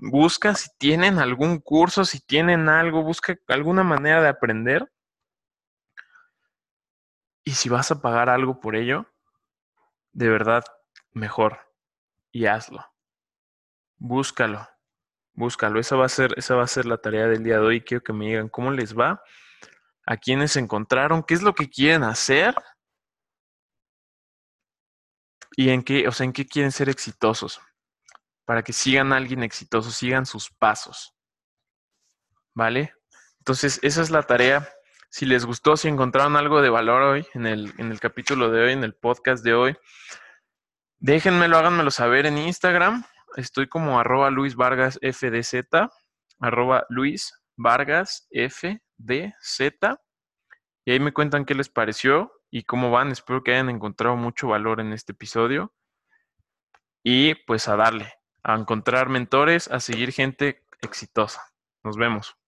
busca 0.00 0.54
si 0.54 0.70
tienen 0.78 1.18
algún 1.18 1.58
curso, 1.60 2.04
si 2.04 2.20
tienen 2.20 2.68
algo, 2.68 3.02
busca 3.02 3.36
alguna 3.48 3.84
manera 3.84 4.22
de 4.22 4.28
aprender. 4.28 4.90
Y 7.44 7.52
si 7.52 7.68
vas 7.68 7.90
a 7.90 8.00
pagar 8.00 8.28
algo 8.28 8.60
por 8.60 8.76
ello, 8.76 9.06
de 10.12 10.28
verdad, 10.28 10.64
mejor. 11.12 11.60
Y 12.32 12.46
hazlo. 12.46 12.84
Búscalo. 13.98 14.68
Búscalo. 15.32 15.80
Esa 15.80 15.96
va 15.96 16.06
a 16.06 16.08
ser, 16.08 16.34
esa 16.36 16.54
va 16.54 16.64
a 16.64 16.68
ser 16.68 16.86
la 16.86 16.98
tarea 16.98 17.26
del 17.26 17.44
día 17.44 17.54
de 17.54 17.66
hoy. 17.66 17.80
Quiero 17.80 18.02
que 18.02 18.12
me 18.12 18.26
digan 18.26 18.48
cómo 18.48 18.70
les 18.70 18.96
va, 18.96 19.22
a 20.06 20.16
quiénes 20.16 20.56
encontraron, 20.56 21.22
qué 21.22 21.34
es 21.34 21.42
lo 21.42 21.54
que 21.54 21.68
quieren 21.68 22.02
hacer 22.04 22.54
y 25.56 25.70
en 25.70 25.82
qué, 25.82 26.08
o 26.08 26.12
sea, 26.12 26.24
en 26.24 26.32
qué 26.32 26.46
quieren 26.46 26.72
ser 26.72 26.88
exitosos 26.88 27.60
para 28.50 28.62
que 28.64 28.72
sigan 28.72 29.12
a 29.12 29.16
alguien 29.16 29.44
exitoso, 29.44 29.92
sigan 29.92 30.26
sus 30.26 30.50
pasos. 30.50 31.14
¿Vale? 32.52 32.92
Entonces, 33.38 33.78
esa 33.82 34.02
es 34.02 34.10
la 34.10 34.24
tarea. 34.24 34.68
Si 35.08 35.24
les 35.24 35.44
gustó, 35.46 35.76
si 35.76 35.86
encontraron 35.86 36.34
algo 36.34 36.60
de 36.60 36.68
valor 36.68 37.02
hoy, 37.02 37.26
en 37.34 37.46
el, 37.46 37.72
en 37.78 37.92
el 37.92 38.00
capítulo 38.00 38.50
de 38.50 38.62
hoy, 38.62 38.72
en 38.72 38.82
el 38.82 38.94
podcast 38.94 39.44
de 39.44 39.54
hoy, 39.54 39.76
déjenmelo, 41.00 41.58
háganmelo 41.58 41.90
saber 41.90 42.26
en 42.26 42.38
Instagram. 42.38 43.04
Estoy 43.36 43.68
como 43.68 43.98
arroba 43.98 44.30
Luis 44.30 44.54
Vargas 44.54 44.98
FDZ, 45.02 45.66
arroba 46.38 46.86
Luis 46.88 47.32
Vargas 47.56 48.28
FDZ. 48.30 49.60
Y 50.84 50.92
ahí 50.92 51.00
me 51.00 51.12
cuentan 51.12 51.44
qué 51.44 51.54
les 51.54 51.68
pareció 51.68 52.32
y 52.50 52.64
cómo 52.64 52.90
van. 52.90 53.10
Espero 53.10 53.42
que 53.42 53.52
hayan 53.52 53.70
encontrado 53.70 54.16
mucho 54.16 54.48
valor 54.48 54.80
en 54.80 54.92
este 54.92 55.12
episodio. 55.12 55.72
Y 57.02 57.34
pues 57.46 57.68
a 57.68 57.76
darle 57.76 58.12
a 58.42 58.54
encontrar 58.54 59.08
mentores, 59.08 59.68
a 59.68 59.80
seguir 59.80 60.12
gente 60.12 60.64
exitosa. 60.80 61.42
Nos 61.82 61.96
vemos. 61.96 62.39